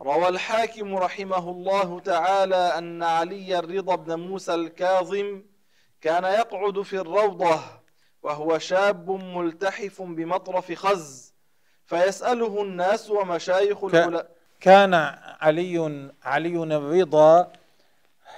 روى 0.02 0.28
الحاكم 0.28 0.96
رحمه 0.96 1.50
الله 1.52 2.00
تعالى 2.00 2.56
أن 2.56 3.04
علي 3.04 3.60
الرضا 3.60 3.96
بن 3.96 4.20
موسى 4.20 4.54
الكاظم 4.54 5.42
كان 6.02 6.24
يقعد 6.24 6.82
في 6.82 7.00
الروضة 7.00 7.60
وهو 8.24 8.58
شاب 8.58 9.12
ملتحف 9.12 10.02
بمطرف 10.02 10.74
خز 10.74 11.34
فيسأله 11.86 12.62
الناس 12.62 13.10
ومشايخ 13.10 13.84
العلماء. 13.84 14.32
كان 14.60 14.94
علي 15.42 16.10
علي 16.24 16.64
الرضا 16.64 17.52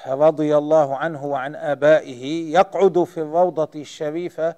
رضي 0.08 0.58
الله 0.58 0.98
عنه 0.98 1.26
وعن 1.26 1.56
آبائه 1.56 2.54
يقعد 2.54 3.04
في 3.04 3.18
الروضة 3.18 3.82
الشريفة 3.82 4.56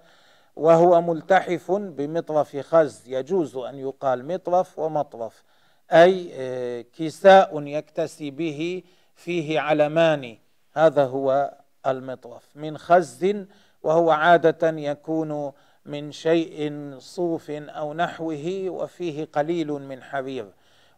وهو 0.55 1.01
ملتحف 1.01 1.71
بمطرف 1.71 2.57
خز 2.57 3.03
يجوز 3.07 3.57
أن 3.57 3.75
يقال 3.75 4.27
مطرف 4.27 4.79
ومطرف. 4.79 5.43
أي 5.91 6.31
آه، 6.33 6.85
كساء 6.97 7.61
يكتسي 7.61 8.31
به 8.31 8.83
فيه 9.15 9.59
علمان. 9.59 10.37
هذا 10.73 11.05
هو 11.05 11.57
المطرف 11.87 12.43
من 12.55 12.77
خز 12.77 13.35
وهو 13.83 14.11
عادة 14.11 14.69
يكون 14.69 15.51
من 15.85 16.11
شيء 16.11 16.93
صوف 16.97 17.51
أو 17.51 17.93
نحوه 17.93 18.65
وفيه 18.69 19.25
قليل 19.25 19.71
من 19.71 20.03
حرير 20.03 20.51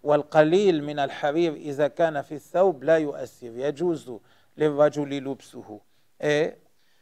والقليل 0.04 0.84
من 0.84 1.00
الحرير 1.00 1.54
إذا 1.54 1.88
كان 1.88 2.22
في 2.22 2.36
الثوب 2.36 2.84
لا 2.84 2.98
يؤثر 2.98 3.52
يجوز 3.56 4.12
للرجل 4.58 5.10
لبسه. 5.10 5.80
إيه؟ 6.22 6.58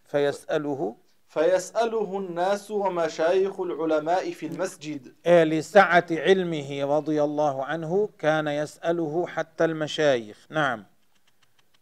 فيسأله 0.05 0.95
فيسأله 1.35 2.17
الناس 2.17 2.71
ومشايخ 2.71 3.59
العلماء 3.59 4.31
في 4.31 4.45
المسجد. 4.45 5.13
إيه 5.25 5.43
لسعة 5.43 6.05
علمه 6.11 6.97
رضي 6.97 7.23
الله 7.23 7.65
عنه 7.65 8.09
كان 8.19 8.47
يسأله 8.47 9.27
حتى 9.27 9.65
المشايخ. 9.65 10.37
نعم. 10.49 10.85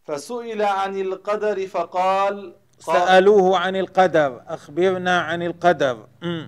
فسئل 0.05 0.61
عن 0.61 1.01
القدر 1.01 1.67
فقال 1.67 2.55
سألوه 2.79 3.57
عن 3.57 3.75
القدر 3.75 4.43
أخبرنا 4.47 5.19
عن 5.19 5.43
القدر. 5.43 6.07
م. 6.21 6.43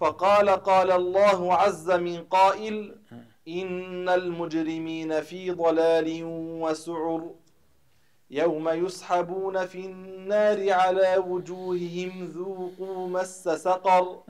فقال 0.00 0.48
قال 0.50 0.90
الله 0.90 1.54
عز 1.54 1.90
من 1.90 2.24
قائل 2.24 2.96
إن 3.48 4.08
المجرمين 4.08 5.20
في 5.20 5.50
ضلال 5.50 6.20
وسعر. 6.62 7.30
يوم 8.30 8.68
يسحبون 8.68 9.66
في 9.66 9.86
النار 9.86 10.72
على 10.72 11.16
وجوههم 11.16 12.30
ذوقوا 12.34 13.08
مس 13.08 13.48
سقر. 13.48 14.22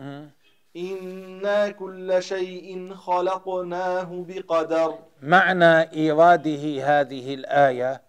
إنا 0.76 1.68
كل 1.68 2.22
شيء 2.22 2.94
خلقناه 2.94 4.24
بقدر. 4.28 4.94
معنى 5.22 5.92
إيراده 5.92 6.64
هذه 6.84 7.34
الآية 7.34 8.02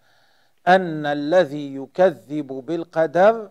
أن 0.67 1.05
الذي 1.05 1.75
يكذب 1.75 2.47
بالقدر 2.47 3.49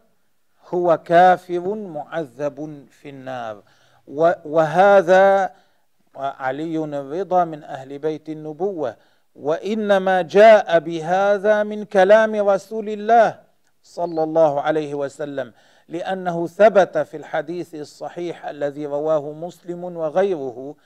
هو 0.69 0.99
كافر 1.05 1.75
معذب 1.75 2.87
في 2.91 3.09
النار. 3.09 3.63
وهذا 4.45 5.51
علي 6.17 6.85
الرضا 6.85 7.45
من 7.45 7.65
أهل 7.65 7.99
بيت 7.99 8.29
النبوة. 8.29 8.97
وإنما 9.35 10.23
جاء 10.23 10.79
بهذا 10.79 11.63
من 11.63 11.85
كلام 11.85 12.49
رسول 12.49 12.89
الله 12.89 13.41
صلى 13.83 14.23
الله 14.23 14.61
عليه 14.61 14.95
وسلم 14.95 15.53
لأنه 15.89 16.47
ثبت 16.47 16.99
في 16.99 17.17
الحديث 17.17 17.75
الصحيح 17.75 18.47
الذي 18.47 18.87
رواه 18.87 19.33
مسلم 19.33 19.85
وغيره 19.85 20.77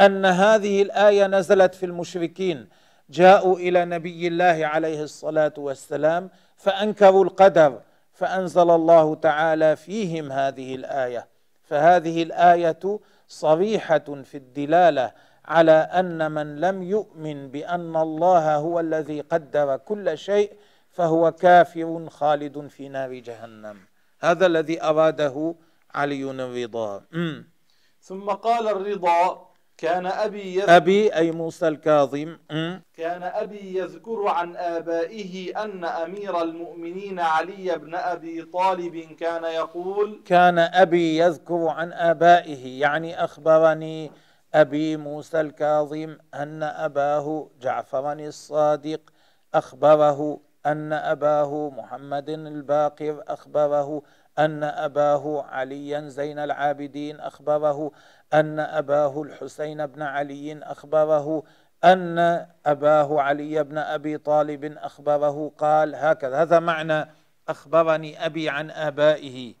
أن 0.00 0.24
هذه 0.26 0.82
الآية 0.82 1.26
نزلت 1.26 1.74
في 1.74 1.86
المشركين 1.86 2.68
جاءوا 3.10 3.56
إلى 3.56 3.84
نبي 3.84 4.28
الله 4.28 4.66
عليه 4.66 5.02
الصلاة 5.02 5.52
والسلام 5.58 6.30
فأنكروا 6.56 7.24
القدر 7.24 7.80
فأنزل 8.12 8.70
الله 8.70 9.14
تعالى 9.14 9.76
فيهم 9.76 10.32
هذه 10.32 10.74
الآية. 10.74 11.26
فهذه 11.62 12.22
الآية 12.22 13.00
صريحة 13.28 14.22
في 14.24 14.36
الدلالة 14.36 15.12
على 15.50 15.72
أن 15.72 16.32
من 16.32 16.60
لم 16.60 16.82
يؤمن 16.82 17.48
بأن 17.48 17.96
الله 17.96 18.56
هو 18.56 18.80
الذي 18.80 19.20
قدر 19.20 19.76
كل 19.76 20.18
شيء 20.18 20.52
فهو 20.90 21.32
كافر 21.32 22.06
خالد 22.10 22.66
في 22.66 22.88
نار 22.88 23.14
جهنم. 23.14 23.76
هذا 24.20 24.46
الذي 24.46 24.82
أراده 24.82 25.54
علي 25.94 26.30
الرضا 26.30 27.02
ثم 28.00 28.30
قال 28.30 28.68
الرضا 28.68 29.50
كان 29.78 30.06
أبي 30.06 30.54
يذكر 30.54 30.76
أبي 30.76 31.14
أي 31.14 31.30
موسى 31.30 31.68
الكاظم. 31.68 32.36
كان 32.94 33.22
أبي 33.22 33.78
يذكر 33.78 34.28
عن 34.28 34.56
آبائه 34.56 35.64
أن 35.64 35.84
أمير 35.84 36.42
المؤمنين 36.42 37.20
علي 37.20 37.78
بن 37.78 37.94
أبي 37.94 38.42
طالب 38.42 38.96
كان 39.20 39.44
يقول 39.44 40.22
كان 40.24 40.58
أبي 40.58 41.18
يذكر 41.18 41.68
عن 41.68 41.92
آبائه 41.92 42.80
يعني 42.80 43.24
أخبرني 43.24 44.10
أبي 44.54 44.96
موسى 44.96 45.40
الكاظم 45.40 46.16
أن 46.34 46.62
أباه 46.62 47.48
جعفر 47.60 48.12
الصادق 48.12 49.00
أخبره 49.54 50.40
أن 50.66 50.92
أباه 50.92 51.70
محمد 51.70 52.28
الباقر 52.28 53.24
أخبره 53.28 54.02
أن 54.38 54.64
أباه 54.64 55.42
عليا 55.42 56.08
زين 56.08 56.38
العابدين 56.38 57.20
أخبره 57.20 57.90
أن 58.34 58.60
أباه 58.60 59.22
الحسين 59.22 59.86
بن 59.86 60.02
علي 60.02 60.58
أخبره 60.62 61.42
أن 61.84 62.46
أباه 62.66 63.20
علي 63.20 63.64
بن 63.64 63.78
أبي 63.78 64.18
طالب 64.18 64.64
أخبره 64.64 65.52
قال 65.58 65.94
هكذا 65.94 66.42
هذا 66.42 66.58
معنى 66.58 67.06
أخبرني 67.48 68.26
أبي 68.26 68.48
عن 68.48 68.70
آبائه? 68.70 69.54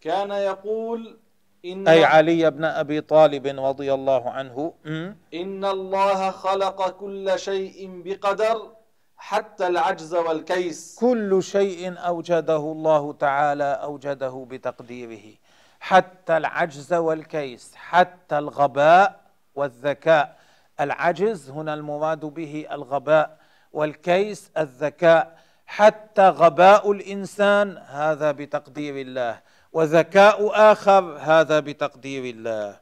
كان 0.00 0.30
يقول 0.30 1.18
إن, 1.64 1.88
أي 1.88 2.04
علي 2.04 2.50
بن 2.50 2.64
أبي 2.64 3.00
طالب 3.00 3.46
رضي 3.46 3.94
الله 3.94 4.30
عنه. 4.30 4.72
م? 4.84 5.12
إن 5.34 5.64
الله 5.64 6.30
خلق 6.30 6.88
كل 6.90 7.32
شيء 7.36 8.02
بقدر 8.04 8.72
حتى 9.16 9.66
العجز 9.66 10.14
والكيس. 10.14 10.96
كل 11.00 11.42
شيء 11.42 11.98
أوجده 11.98 12.56
الله 12.56 13.12
تعالى 13.12 13.64
أوجده 13.64 14.46
بتقديره. 14.50 15.34
حتى 15.80 16.36
العجز 16.36 16.92
والكيس 16.92 17.74
حتى 17.74 18.38
الغباء 18.38 19.20
والذكاء. 19.54 20.36
العجز 20.80 21.50
هنا 21.50 21.74
المراد 21.74 22.20
به 22.20 22.66
الغباء 22.72 23.36
والكيس 23.72 24.50
الذكاء. 24.58 25.38
حتى 25.66 26.28
غباء 26.28 26.92
الإنسان 26.92 27.78
هذا 27.78 28.32
بتقدير 28.32 28.96
الله. 28.96 29.49
وذكاء 29.72 30.50
آخر 30.72 31.18
هذا 31.18 31.60
بتقدير 31.60 32.24
الله. 32.34 32.80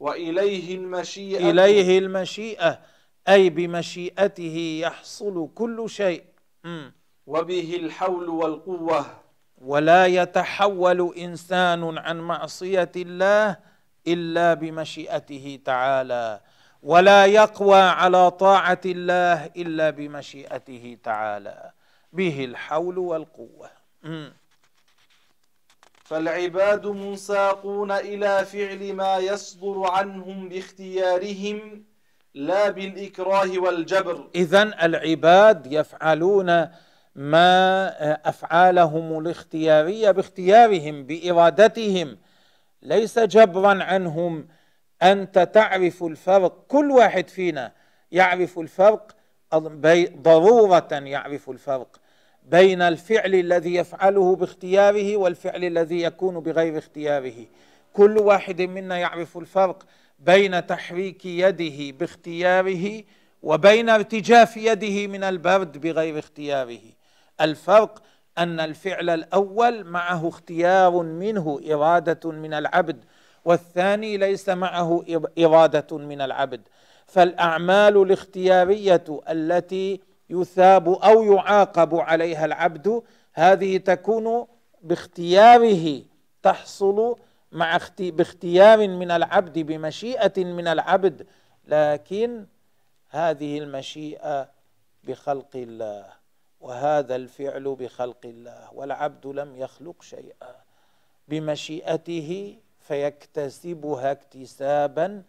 وإليه 0.00 0.76
المشيئة. 0.76 1.50
إليه 1.50 1.98
المشيئة 1.98 2.80
أي 3.28 3.50
بمشيئته 3.50 4.80
يحصل 4.82 5.48
كل 5.54 5.90
شيء. 5.90 6.24
وبه 7.26 7.76
الحول 7.82 8.28
والقوة. 8.28 9.06
ولا 9.58 10.06
يتحول 10.06 11.14
إنسان 11.18 11.98
عن 11.98 12.20
معصية 12.20 12.92
الله 12.96 13.56
إلا 14.06 14.54
بمشيئته 14.54 15.58
تعالى. 15.64 16.40
ولا 16.82 17.26
يقوى 17.26 17.80
على 17.80 18.30
طاعة 18.30 18.80
الله 18.86 19.46
إلا 19.46 19.90
بمشيئته 19.90 20.98
تعالى. 21.04 21.70
به 22.12 22.44
الحول 22.44 22.98
والقوة. 22.98 23.70
فالعباد 26.04 26.86
منساقون 26.86 27.90
إلى 27.92 28.44
فعل 28.44 28.92
ما 28.92 29.18
يصدر 29.18 29.82
عنهم 29.84 30.48
باختيارهم 30.48 31.84
لا 32.34 32.70
بالإكراه 32.70 33.58
والجبر. 33.58 34.28
إذا 34.34 34.62
العباد 34.62 35.72
يفعلون 35.72 36.68
ما 37.14 37.88
أفعالهم 38.28 39.18
الاختيارية 39.18 40.10
باختيارهم 40.10 41.06
بإرادتهم. 41.06 42.18
ليس 42.82 43.18
جبرا 43.18 43.84
عنهم. 43.84 44.48
أنت 45.02 45.38
تعرف 45.38 46.02
الفرق. 46.02 46.64
كل 46.68 46.90
واحد 46.90 47.28
فينا 47.28 47.72
يعرف 48.12 48.58
الفرق. 48.58 49.16
ضرورة 50.22 50.88
يعرف 50.92 51.50
الفرق. 51.50 52.00
بين 52.44 52.82
الفعل 52.82 53.34
الذي 53.34 53.74
يفعله 53.74 54.36
باختياره 54.36 55.16
والفعل 55.16 55.64
الذي 55.64 56.02
يكون 56.02 56.40
بغير 56.40 56.78
اختياره. 56.78 57.46
كل 57.92 58.18
واحد 58.18 58.62
منا 58.62 58.98
يعرف 58.98 59.38
الفرق 59.38 59.82
بين 60.18 60.66
تحريك 60.66 61.26
يده 61.26 61.96
باختياره 61.98 63.02
وبين 63.42 63.88
ارتجاف 63.88 64.56
يده 64.56 65.06
من 65.06 65.24
البرد 65.24 65.78
بغير 65.78 66.18
اختياره. 66.18 66.80
الفرق 67.40 68.02
أن 68.38 68.60
الفعل 68.60 69.10
الأول 69.10 69.84
معه 69.84 70.28
اختيار 70.28 71.02
منه 71.02 71.60
إرادة 71.70 72.30
من 72.30 72.54
العبد 72.54 73.04
والثاني 73.44 74.16
ليس 74.16 74.48
معه 74.48 75.04
إرادة 75.38 75.98
من 75.98 76.20
العبد. 76.20 76.60
فالأعمال 77.06 78.02
الاختيارية 78.02 79.04
التي 79.30 80.00
يثاب 80.30 80.88
أو 80.88 81.22
يعاقب 81.22 81.94
عليها 81.94 82.44
العبد 82.44 83.02
هذه 83.32 83.76
تكون 83.76 84.46
باختياره 84.82 86.02
تحصل 86.42 87.16
مع 87.52 87.76
أختي 87.76 88.10
باختيار 88.10 88.88
من 88.88 89.10
العبد 89.10 89.58
بمشيئة 89.58 90.44
من 90.44 90.68
العبد. 90.68 91.26
لكن 91.66 92.46
هذه 93.10 93.58
المشيئة 93.58 94.50
بخلق 95.04 95.50
الله 95.54 96.06
وهذا 96.60 97.16
الفعل 97.16 97.74
بخلق 97.74 98.20
الله 98.24 98.68
والعبد 98.74 99.26
لم 99.26 99.56
يخلق 99.56 100.02
شيئا. 100.02 100.54
بمشيئته 101.28 102.56
فيكتسبها 102.80 104.12
اكتسابا 104.12 105.22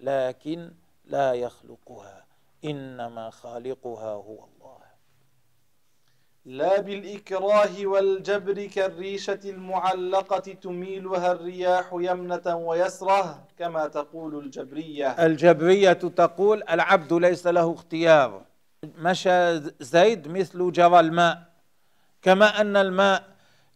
لكن 0.00 0.70
لا 1.04 1.32
يخلقها. 1.32 2.21
إنما 2.64 3.30
خالقها 3.30 4.12
هو 4.12 4.44
الله. 4.44 4.78
لا 6.44 6.80
بالإكراه 6.80 7.86
والجبر 7.86 8.66
كالريشة 8.66 9.40
المعلقة 9.44 10.38
تميلها 10.38 11.32
الرياح 11.32 11.90
يمنة 11.92 12.56
ويسرة 12.56 13.44
كما 13.58 13.86
تقول 13.86 14.38
الجبرية. 14.38 15.26
الجبرية 15.26 15.92
تقول 15.92 16.62
العبد 16.70 17.12
ليس 17.12 17.46
له 17.46 17.72
اختيار. 17.72 18.42
مشى 18.84 19.60
زيد 19.80 20.28
مثل 20.28 20.72
جرى 20.72 21.00
الماء. 21.00 21.42
كما 22.22 22.60
أن 22.60 22.76
الماء 22.76 23.24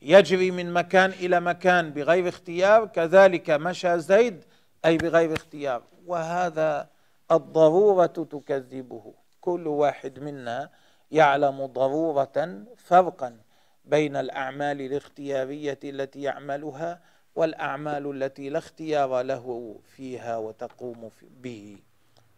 يجري 0.03 0.51
من 0.51 0.73
مكان 0.73 1.11
إلى 1.11 1.41
مكان 1.41 1.91
بغير 1.91 2.29
اختيار 2.29 2.87
كذلك 2.87 3.51
مشى 3.51 3.99
زيد 3.99 4.45
أي 4.85 4.97
بغير 4.97 5.33
اختيار. 5.33 5.83
وهذا 6.07 6.96
الضرورة 7.31 8.07
تكذبه. 8.07 9.15
كل 9.41 9.67
واحد 9.67 10.19
منا 10.19 10.71
يعلم 11.11 11.67
ضرورة 11.67 12.65
فرقا 12.77 13.39
بين 13.85 14.17
الأعمال 14.17 14.81
الاختيارية 14.81 15.79
التي 15.85 16.23
يعملها 16.23 17.01
والأعمال 17.35 18.23
التي 18.23 18.49
لا 18.49 18.59
اختيار 18.59 19.23
له 19.23 19.77
فيها 19.97 20.37
وتقوم 20.37 21.11
به. 21.23 21.79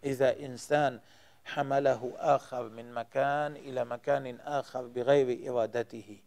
إذا 0.04 0.38
إنسان 0.38 1.00
حمله 1.44 2.12
آخر 2.16 2.68
من 2.68 2.92
مكان 2.92 3.56
إلى 3.56 3.84
مكان 3.84 4.40
آخر 4.40 4.86
بغير 4.86 5.50
إرادته 5.50 6.18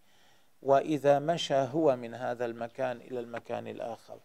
وإذا 0.61 1.19
مشى 1.19 1.55
هو 1.55 1.95
من 1.95 2.13
هذا 2.13 2.45
المكان 2.45 2.97
إلى 2.97 3.19
المكان 3.19 3.67
الآخر 3.67 4.19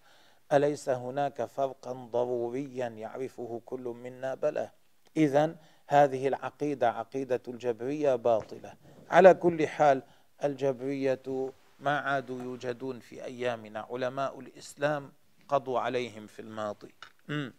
أليس 0.53 0.89
هناك 0.89 1.45
فرقا 1.45 1.93
ضروريا 1.93 2.89
يعرفه 2.89 3.61
كل 3.67 3.81
منا؟ 3.81 4.35
بلى. 4.35 4.71
اذا 5.17 5.57
هذه 5.87 6.29
العقيدة 6.29 6.91
عقيدة 6.91 7.43
الجبرية 7.49 8.15
باطلة. 8.15 8.75
على 9.11 9.35
كل 9.35 9.67
حال 9.69 10.03
الجبرية 10.45 11.53
ما 11.81 11.99
عادوا 11.99 12.43
يوجدون 12.43 13.01
في 13.01 13.25
أيامنا 13.25 13.87
علماء 13.91 14.41
الإسلام 14.41 15.13
قضوا 15.49 15.81
عليهم 15.81 16.27
في 16.27 16.43
الماضي. 16.43 16.95
م. 17.29 17.51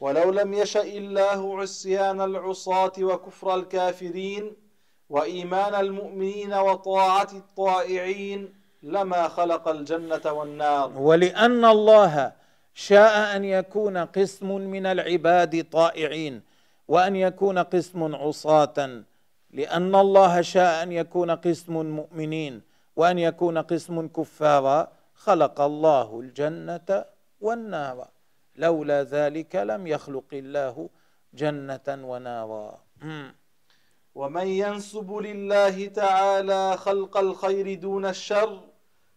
ولو 0.00 0.30
لم 0.30 0.54
يشأ 0.54 0.82
الله 0.82 1.60
عصيان 1.60 2.20
العصاة 2.20 2.92
وكفر 3.00 3.54
الكافرين 3.54 4.56
وإيمان 5.10 5.74
المؤمنين 5.74 6.54
وطاعة 6.54 7.28
الطائعين 7.32 8.54
لما 8.84 9.28
خلق 9.28 9.68
الجنة 9.68 10.32
والنار. 10.32 10.92
ولأن 10.98 11.64
الله 11.64 12.32
شاء 12.74 13.36
أن 13.36 13.44
يكون 13.44 13.96
قسم 13.96 14.48
من 14.48 14.86
العباد 14.86 15.66
طائعين 15.72 16.42
وأن 16.88 17.16
يكون 17.16 17.58
قسم 17.58 18.14
عصاة. 18.14 19.02
لأن 19.50 19.94
الله 19.94 20.40
شاء 20.40 20.82
أن 20.82 20.92
يكون 20.92 21.30
قسم 21.30 21.74
مؤمنين 21.86 22.62
وأن 22.96 23.18
يكون 23.18 23.58
قسم 23.58 24.08
كفارا 24.08 24.92
خلق 25.14 25.60
الله 25.60 26.20
الجنة 26.20 27.04
والنار. 27.40 28.08
لولا 28.56 29.02
ذلك 29.02 29.56
لم 29.56 29.86
يخلق 29.86 30.30
الله 30.32 30.88
جنة 31.34 31.88
ونارا. 31.88 32.78
ومن 34.14 34.46
ينسب 34.46 35.12
لله 35.12 35.86
تعالى 35.86 36.76
خلق 36.76 37.16
الخير 37.16 37.74
دون 37.74 38.06
الشر 38.06 38.60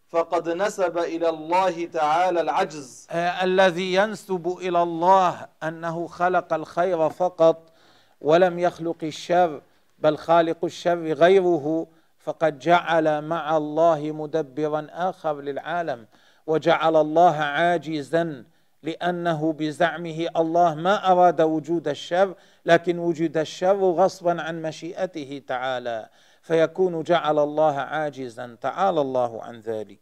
فقد 0.09 0.49
نسب 0.49 0.97
إلى 0.97 1.29
الله 1.29 1.85
تعالى 1.85 2.41
العجز. 2.41 3.07
آه، 3.11 3.43
الذي 3.43 3.93
ينسب 3.93 4.57
إلى 4.61 4.83
الله 4.83 5.47
أنه 5.63 6.07
خلق 6.07 6.53
الخير 6.53 7.09
فقط 7.09 7.73
ولم 8.21 8.59
يخلق 8.59 8.97
الشر 9.03 9.61
بل 9.99 10.17
خالق 10.17 10.65
الشر 10.65 11.13
غيره 11.13 11.87
فقد 12.19 12.59
جعل 12.59 13.21
مع 13.21 13.57
الله 13.57 14.11
مدبرا 14.11 14.87
آخر 14.91 15.41
للعالم 15.41 16.05
وجعل 16.47 16.95
الله 16.95 17.35
عاجزا 17.35 18.43
لأنه 18.83 19.53
بزعمه 19.53 20.27
الله 20.37 20.75
ما 20.75 21.11
أراد 21.11 21.41
وجود 21.41 21.87
الشر 21.87 22.33
لكن 22.65 22.99
وجد 22.99 23.37
الشر 23.37 23.75
غصبا 23.83 24.41
عن 24.41 24.61
مشيئته 24.61 25.41
تعالى. 25.47 26.09
فيكون 26.47 27.03
جعل 27.03 27.39
الله 27.39 27.75
عاجزا 27.79 28.57
تعالى 28.61 29.01
الله 29.01 29.43
عن 29.43 29.59
ذلك. 29.59 29.99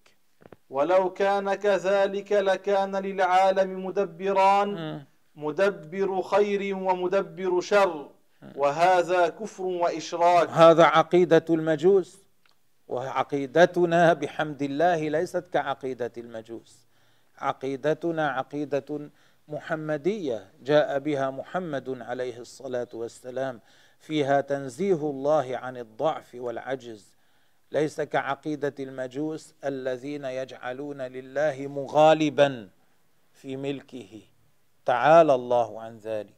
ولو 0.69 1.13
كان 1.13 1.53
كذلك 1.53 2.31
لكان 2.31 2.95
للعالم 2.95 3.85
مدبران. 3.85 5.03
مدبر 5.35 6.21
خير 6.21 6.75
ومدبر 6.75 7.61
شر. 7.61 8.09
وهذا 8.55 9.29
كفر 9.29 9.63
وإشراك. 9.63 10.49
هذا 10.49 10.83
عقيدة 10.83 11.45
المجوس. 11.49 12.17
وعقيدتنا 12.87 14.13
بحمد 14.13 14.61
الله 14.61 15.09
ليست 15.09 15.45
كعقيدة 15.53 16.11
المجوس. 16.17 16.87
عقيدتنا 17.37 18.29
عقيدة 18.29 19.09
محمدية. 19.47 20.51
جاء 20.63 20.99
بها 20.99 21.29
محمد 21.29 22.01
عليه 22.01 22.39
الصلاة 22.39 22.87
والسلام. 22.93 23.59
فيها 23.99 24.41
تنزيه 24.41 25.09
الله 25.09 25.57
عن 25.57 25.77
الضعف 25.77 26.35
والعجز. 26.35 27.15
ليس 27.71 28.01
كعقيدة 28.01 28.73
المجوس 28.79 29.53
الذين 29.65 30.25
يجعلون 30.25 31.01
لله 31.01 31.67
مغالبا 31.67 32.69
في 33.33 33.57
ملكه. 33.57 34.21
تعالى 34.85 35.35
الله 35.35 35.81
عن 35.81 35.97
ذلك. 35.97 36.35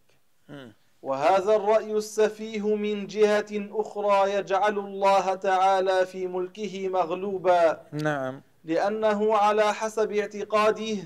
وهذا 1.01 1.55
الرأي 1.55 1.91
السفيه 1.91 2.75
من 2.75 3.07
جهة 3.07 3.45
أخرى 3.51 4.33
يجعل 4.33 4.79
الله 4.79 5.35
تعالى 5.35 6.05
في 6.05 6.27
ملكه 6.27 6.89
مغلوبا. 6.89 7.81
نعم. 7.91 8.41
لأنه 8.63 9.37
على 9.37 9.73
حسب 9.73 10.11
اعتقاده 10.11 10.97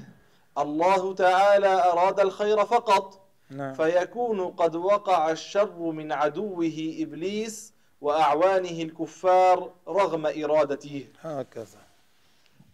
الله 0.57 1.13
تعالى 1.13 1.67
أراد 1.67 2.19
الخير 2.19 2.65
فقط. 2.65 3.20
نعم. 3.51 3.73
فيكون 3.73 4.47
قد 4.47 4.75
وقع 4.75 5.31
الشر 5.31 5.79
من 5.79 6.11
عدوه 6.11 6.95
إبليس 6.99 7.73
وأعوانه 8.01 8.81
الكفار 8.81 9.69
رغم 9.87 10.25
إرادته. 10.25 11.07
هكذا. 11.21 11.79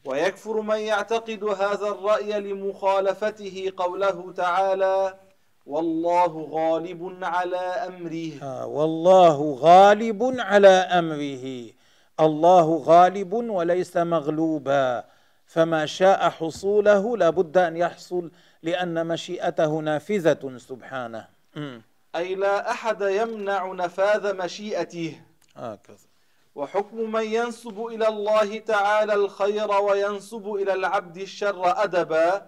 ويكفر 0.05 0.61
من 0.61 0.79
يعتقد 0.79 1.43
هذا 1.43 1.87
الرأي 1.87 2.39
لمخالفته 2.39 3.73
قوله 3.77 4.33
تعالى 4.37 5.19
والله 5.65 6.47
غالب 6.51 7.17
على 7.21 7.57
أمره. 7.57 8.31
آه 8.41 8.65
والله 8.65 9.57
غالب 9.59 10.35
على 10.39 10.67
أمره. 10.67 11.71
الله 12.19 12.77
غالب 12.85 13.33
وليس 13.33 13.97
مغلوبا. 13.97 15.03
فما 15.45 15.85
شاء 15.85 16.29
حصوله 16.29 17.17
لابد 17.17 17.57
أن 17.57 17.77
يحصل 17.77 18.31
لأن 18.63 19.07
مشيئته 19.07 19.79
نافذة 19.79 20.57
سبحانه. 20.57 21.27
أي 22.15 22.35
لا 22.35 22.71
أحد 22.71 23.01
يمنع 23.01 23.73
نفاذ 23.73 24.37
مشيئته. 24.37 25.21
هكذا. 25.55 26.07
وحكم 26.55 27.11
من 27.11 27.23
ينسب 27.23 27.85
إلى 27.85 28.07
الله 28.07 28.59
تعالى 28.59 29.13
الخير 29.13 29.71
وينسب 29.71 30.53
إلى 30.53 30.73
العبد 30.73 31.17
الشر 31.17 31.83
أدبا 31.83 32.45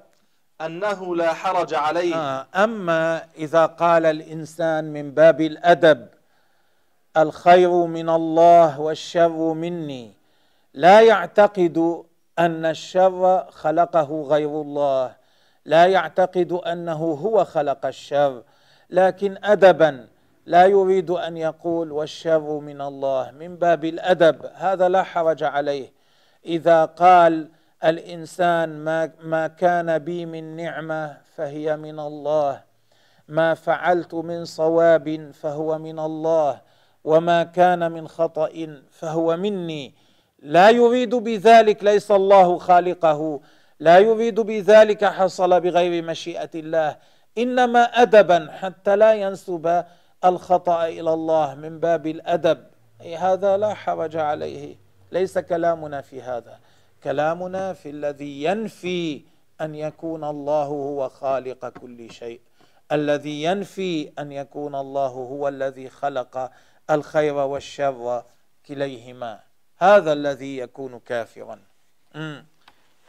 أنه 0.61 1.15
لا 1.15 1.33
حرج 1.33 1.73
عليه. 1.73 2.15
آه 2.15 2.47
أما 2.55 3.25
إذا 3.37 3.65
قال 3.65 4.05
الإنسان 4.05 4.93
من 4.93 5.11
باب 5.11 5.41
الأدب 5.41 6.07
الخير 7.17 7.71
من 7.85 8.09
الله 8.09 8.79
والشر 8.79 9.53
مني 9.53 10.11
لا 10.73 11.01
يعتقد 11.01 12.03
أن 12.39 12.65
الشر 12.65 13.45
خلقه 13.51 14.21
غير 14.21 14.61
الله. 14.61 15.18
لا 15.65 15.85
يعتقد 15.85 16.51
أنه 16.51 17.03
هو 17.13 17.45
خلق 17.45 17.85
الشر 17.85 18.43
لكن 18.89 19.37
ادبا 19.43 20.07
لا 20.45 20.65
يريد 20.65 21.09
أن 21.09 21.37
يقول 21.37 21.91
والشر 21.91 22.59
من 22.59 22.81
الله 22.81 23.31
من 23.31 23.55
باب 23.55 23.85
الأدب 23.85 24.45
هذا 24.53 24.89
لا 24.89 25.03
حرج 25.03 25.43
عليه. 25.43 25.91
إذا 26.45 26.85
قال 26.85 27.49
الإنسان 27.83 28.69
ما 28.69 29.11
ما 29.23 29.47
كان 29.47 29.97
بي 29.97 30.25
من 30.25 30.55
نعمة 30.55 31.17
فهي 31.35 31.77
من 31.77 31.99
الله 31.99 32.61
ما 33.27 33.53
فعلت 33.53 34.13
من 34.13 34.45
صواب 34.45 35.31
فهو 35.33 35.77
من 35.77 35.99
الله 35.99 36.61
وما 37.03 37.43
كان 37.43 37.91
من 37.91 38.07
خطأ 38.07 38.81
فهو 38.91 39.37
مني 39.37 39.93
لا 40.39 40.69
يريد 40.69 41.15
بذلك 41.15 41.83
ليس 41.83 42.11
الله 42.11 42.57
خالقه. 42.57 43.39
لا 43.79 43.99
يريد 43.99 44.39
بذلك 44.39 45.05
حصل 45.05 45.61
بغير 45.61 46.03
مشيئة 46.03 46.49
الله. 46.55 46.97
إنما 47.37 47.83
ادبا 47.83 48.51
حتى 48.51 48.95
لا 48.95 49.13
ينسب 49.13 49.85
الخطأ 50.25 50.87
إلى 50.87 51.13
الله 51.13 51.55
من 51.55 51.79
باب 51.79 52.07
الأدب. 52.07 52.65
أي 53.01 53.15
هذا 53.15 53.57
لا 53.57 53.73
حرج 53.73 54.15
عليه. 54.17 54.75
ليس 55.11 55.37
كلامنا 55.37 56.01
في 56.01 56.21
هذا. 56.21 56.59
كلامنا 57.03 57.73
في 57.73 57.89
الذي 57.89 58.43
ينفي 58.43 59.21
أن 59.61 59.75
يكون 59.75 60.23
الله 60.23 60.63
هو 60.63 61.09
خالق 61.09 61.69
كل 61.69 62.11
شيء. 62.11 62.41
الذي 62.91 63.43
ينفي 63.43 64.11
أن 64.19 64.31
يكون 64.31 64.75
الله 64.75 65.07
هو 65.07 65.47
الذي 65.47 65.89
خلق 65.89 66.51
الخير 66.89 67.33
والشر 67.33 68.23
كليهما. 68.65 69.39
هذا 69.77 70.13
الذي 70.13 70.57
يكون 70.57 70.99
كافرا. 70.99 71.59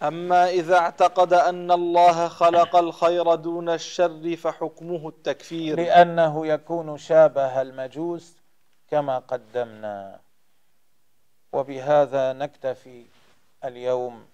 أما 0.03 0.49
إذا 0.49 0.77
اعتقد 0.77 1.33
أن 1.33 1.71
الله 1.71 2.29
خلق 2.29 2.77
الخير 2.77 3.35
دون 3.35 3.69
الشر 3.69 4.37
فحكمه 4.37 5.09
التكفير. 5.09 5.77
لأنه 5.77 6.47
يكون 6.47 6.99
شابه 6.99 7.63
المجوس 7.63 8.33
كما 8.91 9.19
قدمنا. 9.19 10.21
وبهذا 11.53 12.33
نكتفي 12.33 13.05
اليوم. 13.65 14.27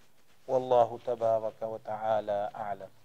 والله 0.49 0.99
تبارك 1.07 1.63
وتعالى 1.63 2.51
أعلم. 2.57 2.96